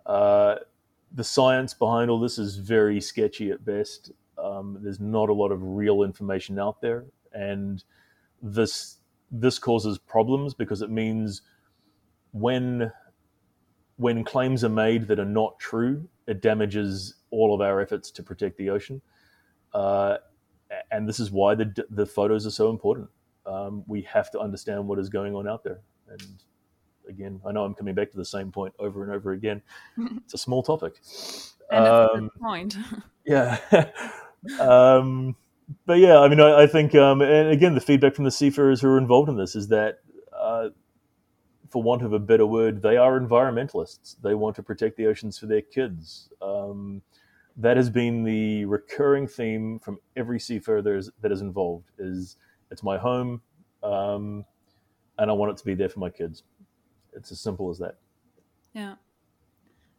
Uh, 0.07 0.57
the 1.13 1.23
science 1.23 1.75
behind 1.75 2.11
all 2.11 2.19
this 2.19 2.39
is 2.39 2.57
very 2.57 3.01
sketchy 3.01 3.51
at 3.51 3.65
best. 3.65 4.11
Um, 4.43 4.79
there's 4.81 5.01
not 5.01 5.29
a 5.29 5.35
lot 5.35 5.53
of 5.53 5.63
real 5.63 6.03
information 6.03 6.59
out 6.59 6.81
there, 6.81 7.05
and 7.33 7.85
this 8.43 8.97
this 9.31 9.59
causes 9.59 9.99
problems 9.99 10.55
because 10.55 10.81
it 10.83 10.91
means 10.91 11.43
when 12.41 12.93
when 13.97 14.25
claims 14.25 14.63
are 14.63 14.69
made 14.69 15.09
that 15.09 15.19
are 15.19 15.25
not 15.25 15.59
true, 15.59 16.07
it 16.27 16.43
damages 16.43 17.15
all 17.31 17.55
of 17.55 17.61
our 17.61 17.81
efforts 17.81 18.11
to 18.11 18.23
protect 18.23 18.59
the 18.59 18.69
ocean. 18.69 19.01
Uh, 19.73 20.19
and 20.91 21.09
this 21.09 21.19
is 21.21 21.31
why 21.31 21.55
the 21.55 21.85
the 21.91 22.07
photos 22.07 22.47
are 22.47 22.51
so 22.51 22.71
important. 22.71 23.09
Um, 23.47 23.85
we 23.87 24.03
have 24.03 24.31
to 24.33 24.41
understand 24.41 24.87
what 24.87 24.99
is 24.99 25.09
going 25.09 25.35
on 25.35 25.49
out 25.49 25.63
there. 25.65 25.81
And 26.09 26.43
again, 27.09 27.41
I 27.47 27.53
know 27.53 27.65
I'm 27.65 27.75
coming 27.75 27.95
back 27.95 28.11
to 28.11 28.17
the 28.17 28.25
same 28.25 28.51
point 28.51 28.75
over 28.79 29.05
and 29.05 29.13
over 29.13 29.33
again. 29.33 29.63
It's 30.25 30.35
a 30.35 30.39
small 30.39 30.63
topic. 30.63 30.95
And 31.71 31.87
um, 31.87 32.31
point. 32.41 32.77
yeah. 33.25 33.59
um, 34.61 35.37
but 35.85 35.99
yeah, 35.99 36.19
I 36.19 36.29
mean, 36.29 36.41
I, 36.41 36.63
I 36.63 36.67
think, 36.67 36.95
um, 36.95 37.21
and 37.23 37.51
again, 37.51 37.75
the 37.75 37.81
feedback 37.81 38.15
from 38.15 38.25
the 38.25 38.31
seafarers 38.31 38.81
who 38.81 38.89
are 38.89 38.99
involved 38.99 39.29
in 39.29 39.37
this 39.37 39.57
is 39.57 39.69
that 39.69 40.01
uh, 40.37 40.69
for 41.71 41.83
want 41.83 42.03
of 42.03 42.13
a 42.13 42.19
better 42.19 42.47
word, 42.47 42.83
they 42.83 42.97
are 42.97 43.19
environmentalists. 43.19 44.17
They 44.23 44.35
want 44.35 44.57
to 44.57 44.63
protect 44.63 44.97
the 44.97 45.07
oceans 45.07 45.39
for 45.39 45.47
their 45.47 45.63
kids. 45.63 46.31
Um, 46.41 47.03
that 47.57 47.77
has 47.77 47.89
been 47.89 48.23
the 48.23 48.65
recurring 48.67 49.27
theme 49.27 49.79
from 49.79 49.99
every 50.17 50.39
seafarer 50.39 50.83
that 50.83 50.95
is, 50.95 51.11
that 51.23 51.33
is 51.33 51.41
involved. 51.41 51.91
Is 51.99 52.37
it's 52.71 52.83
my 52.83 52.99
home, 52.99 53.41
um, 53.83 54.45
and 55.19 55.31
I 55.31 55.35
want 55.35 55.53
it 55.53 55.57
to 55.59 55.65
be 55.65 55.75
there 55.75 55.89
for 55.89 56.01
my 56.01 56.11
kids. 56.11 56.43
It's 57.15 57.33
as 57.33 57.41
simple 57.41 57.71
as 57.71 57.79
that. 57.79 57.97
Yeah. 58.75 58.97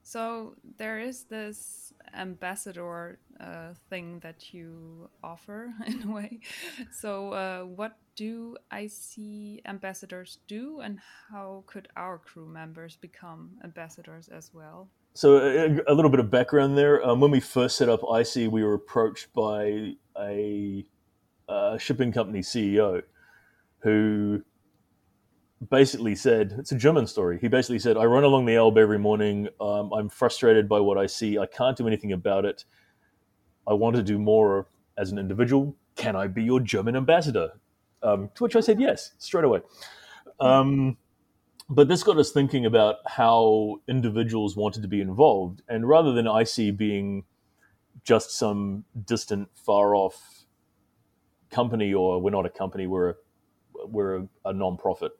So 0.08 0.56
there 0.78 1.00
is 1.00 1.26
this 1.26 1.92
ambassador 2.16 3.20
uh, 3.42 3.74
thing 3.90 4.20
that 4.20 4.54
you 4.54 5.10
offer 5.22 5.74
in 5.86 6.04
a 6.04 6.12
way. 6.14 6.40
So 6.94 7.34
uh, 7.34 7.64
what 7.64 7.98
do 8.16 8.56
IC 8.72 9.68
ambassadors 9.68 10.38
do, 10.48 10.80
and 10.80 11.00
how 11.30 11.66
could 11.68 11.90
our 11.98 12.20
crew 12.20 12.46
members 12.48 12.96
become 12.96 13.52
ambassadors 13.66 14.30
as 14.30 14.50
well? 14.54 14.88
So 15.14 15.40
a, 15.40 15.82
a 15.92 15.94
little 15.94 16.10
bit 16.10 16.22
of 16.22 16.32
background 16.32 16.78
there. 16.78 17.06
Um, 17.06 17.20
when 17.20 17.32
we 17.32 17.42
first 17.42 17.76
set 17.76 17.90
up 17.90 18.00
IC, 18.04 18.50
we 18.50 18.64
were 18.64 18.76
approached 18.76 19.34
by 19.34 19.92
a, 20.18 20.86
a 21.50 21.78
shipping 21.78 22.14
company 22.14 22.40
CEO 22.40 23.02
who 23.80 24.42
basically 25.70 26.16
said 26.16 26.56
it's 26.60 26.72
a 26.72 26.78
German 26.78 27.08
story. 27.08 27.40
He 27.40 27.48
basically 27.48 27.80
said, 27.80 27.98
"I 27.98 28.06
run 28.06 28.24
along 28.24 28.46
the 28.46 28.56
Elbe 28.56 28.78
every 28.78 29.00
morning. 29.00 29.50
Um, 29.60 29.92
I'm 29.92 30.10
frustrated 30.10 30.70
by 30.70 30.80
what 30.80 30.98
I 30.98 31.08
see. 31.08 31.38
I 31.38 31.46
can't 31.46 31.76
do 31.76 31.88
anything 31.88 32.12
about 32.12 32.46
it. 32.46 32.66
I 33.68 33.74
want 33.74 33.96
to 33.96 34.04
do 34.04 34.18
more 34.20 34.68
as 34.98 35.12
an 35.12 35.18
individual. 35.18 35.76
Can 35.96 36.16
I 36.16 36.28
be 36.28 36.44
your 36.44 36.60
German 36.60 36.96
ambassador?" 36.96 37.54
Um, 38.04 38.30
to 38.36 38.44
which 38.44 38.56
I 38.56 38.60
said 38.60 38.80
yes 38.80 39.14
straight 39.18 39.44
away. 39.44 39.62
Um, 40.40 40.98
but 41.70 41.88
this 41.88 42.04
got 42.04 42.18
us 42.18 42.32
thinking 42.32 42.66
about 42.66 42.98
how 43.08 43.82
individuals 43.88 44.56
wanted 44.56 44.84
to 44.84 44.88
be 44.88 45.02
involved, 45.02 45.64
and 45.68 45.88
rather 45.88 46.14
than 46.14 46.28
IC 46.28 46.78
being 46.78 47.26
just 48.04 48.32
some 48.32 48.86
distant, 49.06 49.50
far 49.56 49.96
off 49.96 50.46
company, 51.50 51.94
or 51.94 52.22
we're 52.22 52.30
not 52.30 52.46
a 52.46 52.50
company, 52.50 52.86
we're 52.88 53.10
a, 53.10 53.16
we're 53.88 54.18
a, 54.18 54.28
a 54.46 54.54
non-profit 54.54 55.12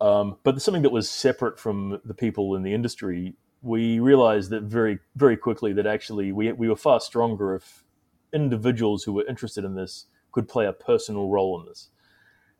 um, 0.00 0.36
but 0.42 0.60
something 0.60 0.82
that 0.82 0.92
was 0.92 1.08
separate 1.08 1.58
from 1.58 2.00
the 2.04 2.14
people 2.14 2.54
in 2.54 2.62
the 2.62 2.74
industry, 2.74 3.34
we 3.62 3.98
realized 3.98 4.50
that 4.50 4.64
very, 4.64 4.98
very 5.14 5.36
quickly 5.36 5.72
that 5.72 5.86
actually 5.86 6.32
we, 6.32 6.52
we 6.52 6.68
were 6.68 6.76
far 6.76 7.00
stronger 7.00 7.54
if 7.54 7.84
individuals 8.32 9.04
who 9.04 9.12
were 9.12 9.26
interested 9.26 9.64
in 9.64 9.74
this 9.74 10.06
could 10.32 10.48
play 10.48 10.66
a 10.66 10.72
personal 10.72 11.28
role 11.28 11.58
in 11.60 11.66
this. 11.66 11.88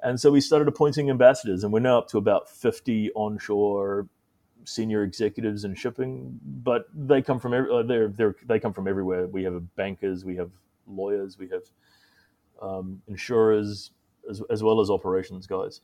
And 0.03 0.21
so 0.21 0.31
we 0.31 0.41
started 0.41 0.69
appointing 0.69 1.11
ambassadors, 1.11 1.65
and 1.65 1.73
we're 1.73 1.81
now 1.81 1.99
up 1.99 2.09
to 2.09 2.19
about 2.19 2.49
50 2.49 3.13
onshore 3.15 4.09
senior 4.65 5.03
executives 5.03 5.65
in 5.65 5.75
shipping. 5.75 6.39
But 6.43 6.87
they 6.95 7.23
come 7.23 7.39
from 7.39 7.55
every, 7.55 7.71
uh, 7.71 7.83
they're, 7.83 8.09
they're, 8.09 8.35
they 8.47 8.59
come 8.59 8.73
from 8.73 8.89
everywhere. 8.89 9.27
We 9.27 9.45
have 9.45 9.75
bankers, 9.77 10.25
we 10.25 10.37
have 10.37 10.51
lawyers, 10.87 11.39
we 11.39 11.49
have 11.49 11.63
um, 12.63 13.03
insurers, 13.09 13.91
as, 14.29 14.43
as 14.51 14.63
well 14.63 14.81
as 14.81 14.91
operations 14.91 15.47
guys. 15.47 15.81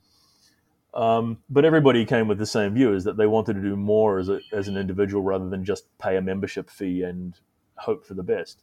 Um, 0.95 1.39
but 1.49 1.65
everybody 1.65 2.05
came 2.05 2.29
with 2.29 2.39
the 2.39 2.47
same 2.47 2.75
view: 2.75 2.95
is 2.95 3.05
that 3.05 3.17
they 3.17 3.27
wanted 3.27 3.55
to 3.55 3.63
do 3.63 3.77
more 3.77 4.19
as, 4.19 4.29
a, 4.29 4.41
as 4.53 4.69
an 4.69 4.77
individual 4.77 5.23
rather 5.23 5.49
than 5.49 5.65
just 5.65 5.87
pay 5.99 6.17
a 6.17 6.23
membership 6.23 6.69
fee 6.69 7.03
and 7.03 7.39
hope 7.77 8.05
for 8.05 8.15
the 8.15 8.23
best. 8.23 8.63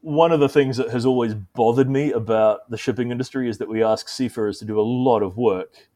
One 0.00 0.32
of 0.32 0.40
the 0.40 0.48
things 0.48 0.76
that 0.76 0.90
has 0.90 1.06
always 1.06 1.34
bothered 1.34 1.90
me 1.90 2.12
about 2.12 2.70
the 2.70 2.76
shipping 2.76 3.10
industry 3.10 3.48
is 3.48 3.58
that 3.58 3.68
we 3.68 3.82
ask 3.82 4.08
seafarers 4.08 4.58
to 4.58 4.64
do 4.64 4.80
a 4.80 4.82
lot 4.82 5.22
of 5.22 5.36
work, 5.36 5.88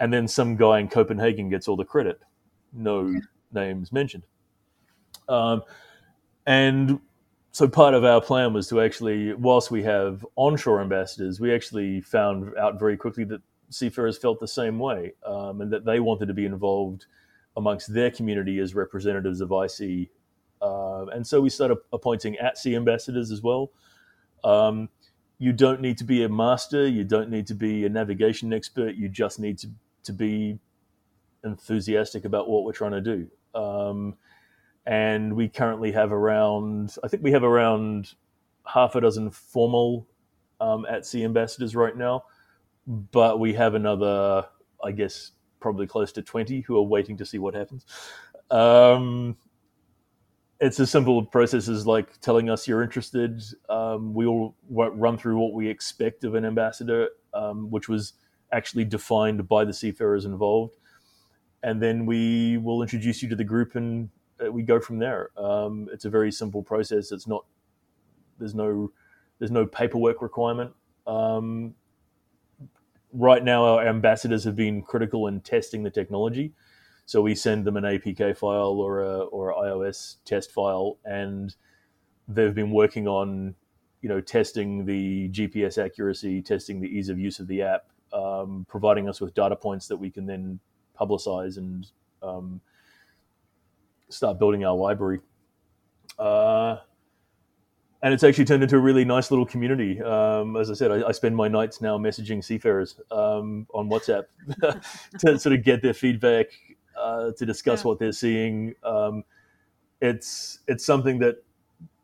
and 0.00 0.12
then 0.12 0.28
some 0.28 0.56
guy 0.56 0.80
in 0.80 0.88
Copenhagen 0.88 1.48
gets 1.48 1.68
all 1.68 1.76
the 1.76 1.84
credit. 1.84 2.20
No 2.72 3.20
names 3.52 3.92
mentioned. 3.92 4.24
Um, 5.28 5.62
and 6.46 7.00
so 7.52 7.68
part 7.68 7.94
of 7.94 8.04
our 8.04 8.20
plan 8.20 8.52
was 8.52 8.68
to 8.68 8.80
actually, 8.80 9.34
whilst 9.34 9.70
we 9.70 9.82
have 9.82 10.24
onshore 10.36 10.80
ambassadors, 10.80 11.40
we 11.40 11.52
actually 11.54 12.00
found 12.00 12.56
out 12.56 12.78
very 12.78 12.96
quickly 12.96 13.24
that 13.24 13.40
seafarers 13.70 14.18
felt 14.18 14.40
the 14.40 14.48
same 14.48 14.78
way, 14.78 15.12
um, 15.24 15.60
and 15.60 15.72
that 15.72 15.84
they 15.84 16.00
wanted 16.00 16.26
to 16.26 16.34
be 16.34 16.44
involved 16.44 17.06
amongst 17.56 17.92
their 17.92 18.10
community 18.10 18.58
as 18.58 18.74
representatives 18.74 19.40
of 19.40 19.52
IC. 19.52 20.08
Uh, 20.60 21.06
and 21.06 21.26
so 21.26 21.40
we 21.40 21.50
started 21.50 21.78
appointing 21.92 22.36
at 22.38 22.58
sea 22.58 22.76
ambassadors 22.76 23.30
as 23.30 23.42
well. 23.42 23.70
Um, 24.44 24.88
you 25.38 25.52
don't 25.52 25.80
need 25.80 25.98
to 25.98 26.04
be 26.04 26.24
a 26.24 26.28
master, 26.28 26.86
you 26.86 27.04
don't 27.04 27.30
need 27.30 27.46
to 27.46 27.54
be 27.54 27.84
a 27.84 27.88
navigation 27.88 28.52
expert, 28.52 28.96
you 28.96 29.08
just 29.08 29.38
need 29.38 29.58
to, 29.58 29.68
to 30.04 30.12
be 30.12 30.58
enthusiastic 31.44 32.24
about 32.24 32.48
what 32.48 32.64
we're 32.64 32.72
trying 32.72 32.92
to 32.92 33.00
do. 33.00 33.28
Um, 33.54 34.16
and 34.86 35.34
we 35.34 35.48
currently 35.48 35.92
have 35.92 36.12
around, 36.12 36.96
I 37.04 37.08
think 37.08 37.22
we 37.22 37.32
have 37.32 37.44
around 37.44 38.14
half 38.66 38.94
a 38.94 39.00
dozen 39.00 39.30
formal 39.30 40.06
um, 40.60 40.86
at 40.86 41.06
sea 41.06 41.24
ambassadors 41.24 41.76
right 41.76 41.96
now, 41.96 42.24
but 42.88 43.38
we 43.38 43.52
have 43.52 43.74
another, 43.74 44.46
I 44.82 44.92
guess, 44.92 45.32
probably 45.60 45.86
close 45.86 46.10
to 46.12 46.22
20 46.22 46.62
who 46.62 46.76
are 46.78 46.82
waiting 46.82 47.16
to 47.18 47.26
see 47.26 47.38
what 47.38 47.54
happens. 47.54 47.84
Um, 48.50 49.36
it's 50.58 50.80
as 50.80 50.90
simple 50.90 51.22
process 51.24 51.68
as 51.68 51.86
like 51.86 52.18
telling 52.20 52.48
us 52.48 52.66
you're 52.66 52.82
interested. 52.82 53.42
Um, 53.68 54.14
we 54.14 54.24
all 54.26 54.56
run 54.68 55.18
through 55.18 55.38
what 55.38 55.52
we 55.52 55.68
expect 55.68 56.24
of 56.24 56.34
an 56.34 56.46
ambassador, 56.46 57.10
um, 57.34 57.70
which 57.70 57.88
was 57.88 58.14
actually 58.52 58.86
defined 58.86 59.46
by 59.46 59.64
the 59.64 59.72
seafarers 59.72 60.24
involved, 60.24 60.76
and 61.62 61.82
then 61.82 62.06
we 62.06 62.56
will 62.56 62.80
introduce 62.82 63.22
you 63.22 63.28
to 63.28 63.36
the 63.36 63.44
group 63.44 63.76
and 63.76 64.08
uh, 64.44 64.50
we 64.50 64.62
go 64.62 64.80
from 64.80 64.98
there. 64.98 65.30
Um, 65.36 65.88
it's 65.92 66.06
a 66.06 66.10
very 66.10 66.32
simple 66.32 66.62
process. 66.62 67.12
It's 67.12 67.26
not 67.26 67.44
there's 68.38 68.54
no 68.54 68.90
there's 69.38 69.50
no 69.50 69.66
paperwork 69.66 70.22
requirement. 70.22 70.72
Um, 71.06 71.74
right 73.12 73.42
now, 73.42 73.64
our 73.64 73.86
ambassadors 73.86 74.44
have 74.44 74.56
been 74.56 74.82
critical 74.82 75.26
in 75.26 75.40
testing 75.40 75.82
the 75.82 75.90
technology. 75.90 76.52
So 77.06 77.22
we 77.22 77.34
send 77.34 77.64
them 77.64 77.76
an 77.76 77.84
APK 77.84 78.36
file 78.36 78.80
or 78.80 79.02
a 79.02 79.18
or 79.20 79.54
iOS 79.54 80.16
test 80.26 80.52
file, 80.52 80.98
and 81.04 81.54
they've 82.28 82.54
been 82.54 82.70
working 82.70 83.08
on, 83.08 83.54
you 84.02 84.10
know, 84.10 84.20
testing 84.20 84.84
the 84.84 85.30
GPS 85.30 85.82
accuracy, 85.82 86.42
testing 86.42 86.80
the 86.80 86.88
ease 86.88 87.08
of 87.08 87.18
use 87.18 87.40
of 87.40 87.46
the 87.46 87.62
app, 87.62 87.86
um, 88.12 88.66
providing 88.68 89.08
us 89.08 89.22
with 89.22 89.32
data 89.32 89.56
points 89.56 89.88
that 89.88 89.96
we 89.96 90.10
can 90.10 90.26
then 90.26 90.60
publicize 91.00 91.56
and 91.56 91.86
um, 92.22 92.60
start 94.10 94.38
building 94.38 94.66
our 94.66 94.74
library. 94.74 95.20
Uh, 96.18 96.76
and 98.02 98.14
it's 98.14 98.22
actually 98.22 98.44
turned 98.44 98.62
into 98.62 98.76
a 98.76 98.80
really 98.80 99.04
nice 99.04 99.30
little 99.30 99.46
community. 99.46 100.00
Um, 100.00 100.56
as 100.56 100.70
I 100.70 100.74
said, 100.74 100.90
I, 100.90 101.08
I, 101.08 101.12
spend 101.12 101.34
my 101.34 101.48
nights 101.48 101.80
now 101.80 101.98
messaging 101.98 102.44
seafarers 102.44 103.00
um, 103.10 103.66
on 103.74 103.88
WhatsApp 103.88 104.24
to 105.18 105.38
sort 105.38 105.54
of 105.54 105.64
get 105.64 105.82
their 105.82 105.94
feedback, 105.94 106.46
uh, 106.96 107.32
to 107.32 107.44
discuss 107.44 107.80
yeah. 107.80 107.88
what 107.88 107.98
they're 107.98 108.12
seeing. 108.12 108.74
Um, 108.84 109.24
it's 110.00 110.60
it's 110.68 110.84
something 110.84 111.18
that 111.18 111.42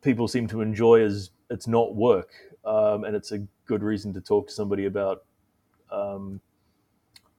people 0.03 0.27
seem 0.27 0.49
to 0.49 0.61
enjoy 0.61 1.01
as 1.01 1.31
it's 1.51 1.69
not 1.69 1.95
work, 1.95 2.31
um, 2.65 3.05
and 3.05 3.15
it's 3.15 3.31
a 3.31 3.39
good 3.67 3.85
reason 3.85 4.13
to 4.15 4.21
talk 4.21 4.49
to 4.49 4.53
somebody 4.53 4.87
about 4.87 5.25
um, 5.93 6.41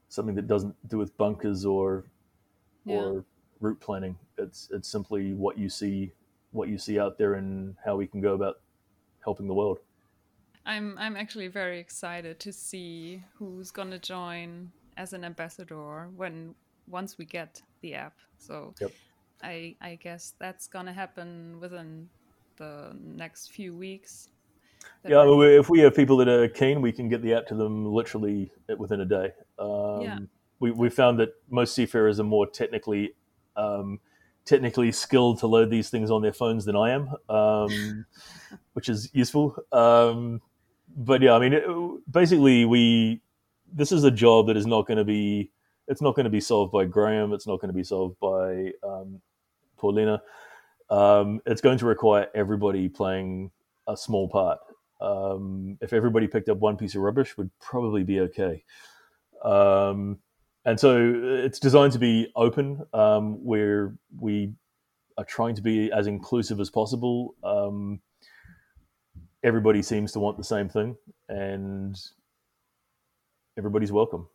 something 0.08 0.36
that 0.36 0.48
doesn't 0.48 0.76
do 0.88 0.98
with 0.98 1.16
bunkers 1.18 1.66
or 1.66 2.06
yeah. 2.86 2.96
or 2.96 3.26
route 3.60 3.82
planning. 3.82 4.18
It's 4.38 4.70
it's 4.72 4.88
simply 4.88 5.34
what 5.34 5.58
you 5.58 5.68
see 5.68 6.14
what 6.56 6.70
you 6.70 6.78
see 6.78 7.00
out 7.00 7.18
there 7.18 7.36
and 7.36 7.76
how 7.84 7.96
we 7.96 8.08
can 8.08 8.22
go 8.22 8.34
about 8.34 8.60
helping 9.24 9.48
the 9.48 9.54
world. 9.54 9.80
I'm 10.66 10.98
I'm 10.98 11.16
actually 11.16 11.48
very 11.48 11.80
excited 11.80 12.40
to 12.40 12.52
see 12.52 13.22
who's 13.36 13.72
gonna 13.72 14.00
join 14.00 14.72
as 14.98 15.14
an 15.14 15.24
ambassador 15.24 16.10
when 16.16 16.56
once 16.88 17.18
we 17.18 17.26
get 17.26 17.62
the 17.82 17.94
app. 17.94 18.16
So 18.40 18.74
yep. 18.82 18.92
I 19.44 19.76
I 19.82 19.96
guess 20.02 20.34
that's 20.40 20.68
gonna 20.68 20.94
happen 20.94 21.60
within 21.60 22.10
the 22.58 22.96
next 23.04 23.52
few 23.52 23.76
weeks. 23.76 24.30
Yeah, 25.08 25.20
I 25.20 25.26
mean, 25.26 25.42
if 25.44 25.70
we 25.70 25.80
have 25.80 25.96
people 25.96 26.18
that 26.18 26.28
are 26.28 26.48
keen, 26.48 26.82
we 26.82 26.92
can 26.92 27.10
get 27.10 27.22
the 27.22 27.34
app 27.34 27.48
to 27.48 27.56
them 27.56 27.86
literally 27.86 28.52
within 28.78 29.02
a 29.02 29.06
day. 29.06 29.32
Um, 29.60 30.02
yeah. 30.02 30.20
we, 30.60 30.72
we 30.72 30.90
found 30.90 31.20
that 31.20 31.30
most 31.50 31.76
seafarers 31.76 32.20
are 32.20 32.24
more 32.24 32.48
technically 32.48 33.14
um, 33.56 34.00
technically 34.46 34.92
skilled 34.92 35.40
to 35.40 35.48
load 35.48 35.70
these 35.70 35.90
things 35.90 36.12
on 36.12 36.22
their 36.22 36.34
phones 36.34 36.66
than 36.66 36.76
I 36.76 36.92
am, 36.92 37.10
um, 37.30 38.06
which 38.74 38.90
is 38.90 39.10
useful. 39.14 39.56
Um, 39.72 40.42
but 40.96 41.22
yeah, 41.22 41.34
I 41.34 41.40
mean, 41.40 41.54
it, 41.54 41.64
basically, 42.12 42.66
we 42.66 43.22
this 43.74 43.92
is 43.92 44.04
a 44.04 44.12
job 44.12 44.48
that 44.48 44.58
is 44.58 44.66
not 44.66 44.88
going 44.88 44.98
to 44.98 45.04
be 45.04 45.52
it's 45.88 46.02
not 46.02 46.16
going 46.16 46.24
to 46.24 46.30
be 46.30 46.42
solved 46.42 46.72
by 46.72 46.86
Graham. 46.86 47.34
It's 47.34 47.48
not 47.48 47.60
going 47.60 47.70
to 47.70 47.74
be 47.74 47.84
solved 47.84 48.20
by 48.20 48.72
um, 48.84 49.22
Paulina. 49.78 50.22
Um, 50.90 51.42
it's 51.46 51.62
going 51.62 51.78
to 51.80 51.86
require 51.86 52.28
everybody 52.34 52.90
playing 52.90 53.52
a 53.88 53.96
small 53.96 54.28
part. 54.28 54.60
Um, 55.02 55.78
if 55.82 55.94
everybody 55.94 56.28
picked 56.28 56.50
up 56.50 56.58
one 56.58 56.78
piece 56.78 56.96
of 56.96 57.02
rubbish, 57.02 57.38
would 57.38 57.52
probably 57.60 58.04
be 58.04 58.22
okay. 58.22 58.64
Um, 59.44 60.20
and 60.66 60.80
so 60.80 61.22
it's 61.24 61.60
designed 61.60 61.94
to 61.94 62.00
be 62.00 62.32
open, 62.36 62.86
um, 62.94 63.44
where 63.44 63.96
we 64.20 64.54
are 65.18 65.26
trying 65.26 65.56
to 65.56 65.62
be 65.62 65.92
as 65.92 66.08
inclusive 66.08 66.60
as 66.60 66.70
possible. 66.70 67.36
Um, 67.44 68.02
everybody 69.44 69.82
seems 69.82 70.12
to 70.14 70.20
want 70.20 70.38
the 70.38 70.44
same 70.44 70.68
thing, 70.68 70.98
and 71.30 71.96
everybody's 73.58 73.92
welcome. 73.92 74.28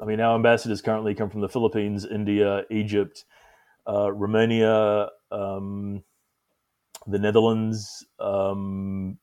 I 0.00 0.06
mean, 0.06 0.20
our 0.20 0.34
ambassadors 0.34 0.82
currently 0.82 1.14
come 1.14 1.30
from 1.30 1.42
the 1.42 1.48
Philippines, 1.48 2.04
India, 2.04 2.64
Egypt, 2.70 3.24
uh, 3.86 4.10
Romania, 4.10 5.10
um, 5.30 6.02
the 7.06 7.18
Netherlands, 7.18 8.04
um, 8.18 9.18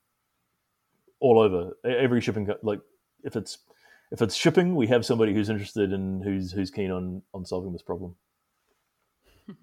all 1.20 1.40
over. 1.40 1.76
Every 1.84 2.20
shipping, 2.20 2.48
like 2.62 2.80
if 3.24 3.36
it's 3.36 3.58
if 4.12 4.20
it's 4.20 4.36
shipping, 4.36 4.76
we 4.76 4.86
have 4.88 5.06
somebody 5.06 5.32
who's 5.32 5.48
interested 5.48 5.92
and 5.92 6.22
who's 6.22 6.52
who's 6.52 6.70
keen 6.70 6.90
on 6.90 7.22
on 7.32 7.46
solving 7.46 7.72
this 7.72 7.82
problem. 7.82 8.14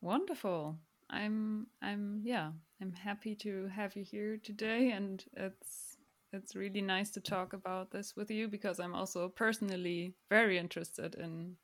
Wonderful. 0.00 0.76
I'm 1.08 1.68
I'm 1.80 2.22
yeah, 2.24 2.50
I'm 2.82 2.92
happy 2.92 3.36
to 3.36 3.68
have 3.68 3.94
you 3.94 4.02
here 4.02 4.36
today 4.42 4.90
and 4.90 5.24
it's 5.34 5.96
it's 6.32 6.56
really 6.56 6.82
nice 6.82 7.10
to 7.10 7.20
talk 7.20 7.52
about 7.52 7.92
this 7.92 8.16
with 8.16 8.32
you 8.32 8.48
because 8.48 8.80
I'm 8.80 8.96
also 8.96 9.28
personally 9.28 10.14
very 10.28 10.58
interested 10.58 11.14
in 11.14 11.54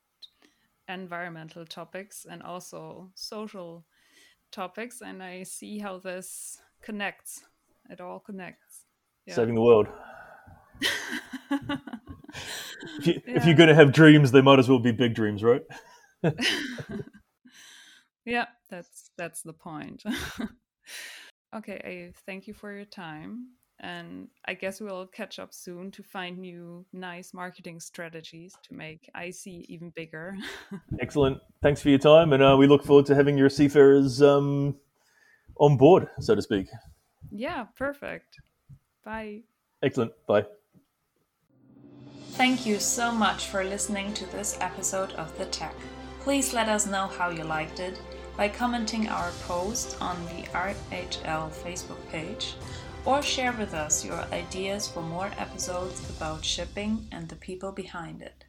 environmental 0.88 1.66
topics 1.66 2.26
and 2.30 2.44
also 2.44 3.10
social 3.16 3.84
topics 4.52 5.00
and 5.00 5.20
I 5.20 5.42
see 5.42 5.80
how 5.80 5.98
this 5.98 6.58
connects. 6.80 7.42
It 7.90 8.00
all 8.00 8.20
connects. 8.20 8.84
Yeah. 9.26 9.34
Saving 9.34 9.56
the 9.56 9.62
world 9.62 9.88
if, 11.50 13.06
you, 13.06 13.22
yeah. 13.26 13.36
if 13.36 13.44
you're 13.44 13.54
going 13.54 13.68
to 13.68 13.74
have 13.74 13.92
dreams, 13.92 14.32
they 14.32 14.42
might 14.42 14.58
as 14.58 14.68
well 14.68 14.78
be 14.78 14.92
big 14.92 15.14
dreams, 15.14 15.42
right? 15.42 15.62
yeah, 18.24 18.46
that's 18.70 19.10
that's 19.16 19.42
the 19.42 19.52
point. 19.52 20.02
okay, 21.56 21.80
I 21.84 22.12
thank 22.26 22.46
you 22.46 22.54
for 22.54 22.72
your 22.72 22.84
time, 22.84 23.48
and 23.80 24.28
I 24.46 24.54
guess 24.54 24.80
we'll 24.80 25.06
catch 25.06 25.38
up 25.38 25.52
soon 25.52 25.90
to 25.92 26.02
find 26.02 26.38
new 26.38 26.84
nice 26.92 27.34
marketing 27.34 27.80
strategies 27.80 28.54
to 28.64 28.74
make 28.74 29.10
IC 29.20 29.46
even 29.68 29.90
bigger. 29.90 30.36
Excellent. 31.00 31.38
Thanks 31.62 31.82
for 31.82 31.88
your 31.88 31.98
time, 31.98 32.32
and 32.32 32.42
uh, 32.42 32.56
we 32.58 32.66
look 32.66 32.84
forward 32.84 33.06
to 33.06 33.14
having 33.14 33.36
your 33.36 33.50
seafarers 33.50 34.22
um, 34.22 34.76
on 35.56 35.76
board, 35.76 36.08
so 36.20 36.34
to 36.34 36.42
speak. 36.42 36.68
Yeah, 37.30 37.66
perfect. 37.76 38.36
Bye. 39.04 39.42
Excellent. 39.82 40.12
Bye. 40.26 40.44
Thank 42.42 42.66
you 42.66 42.80
so 42.80 43.12
much 43.12 43.46
for 43.46 43.62
listening 43.62 44.12
to 44.14 44.26
this 44.32 44.58
episode 44.60 45.12
of 45.12 45.38
The 45.38 45.44
Tech. 45.44 45.76
Please 46.22 46.52
let 46.52 46.68
us 46.68 46.88
know 46.88 47.06
how 47.06 47.30
you 47.30 47.44
liked 47.44 47.78
it 47.78 48.00
by 48.36 48.48
commenting 48.48 49.08
our 49.08 49.30
post 49.46 49.96
on 50.00 50.16
the 50.24 50.42
RHL 50.48 51.52
Facebook 51.52 52.04
page 52.08 52.56
or 53.04 53.22
share 53.22 53.52
with 53.52 53.74
us 53.74 54.04
your 54.04 54.24
ideas 54.32 54.88
for 54.88 55.02
more 55.02 55.30
episodes 55.38 56.10
about 56.10 56.44
shipping 56.44 57.06
and 57.12 57.28
the 57.28 57.36
people 57.36 57.70
behind 57.70 58.22
it. 58.22 58.44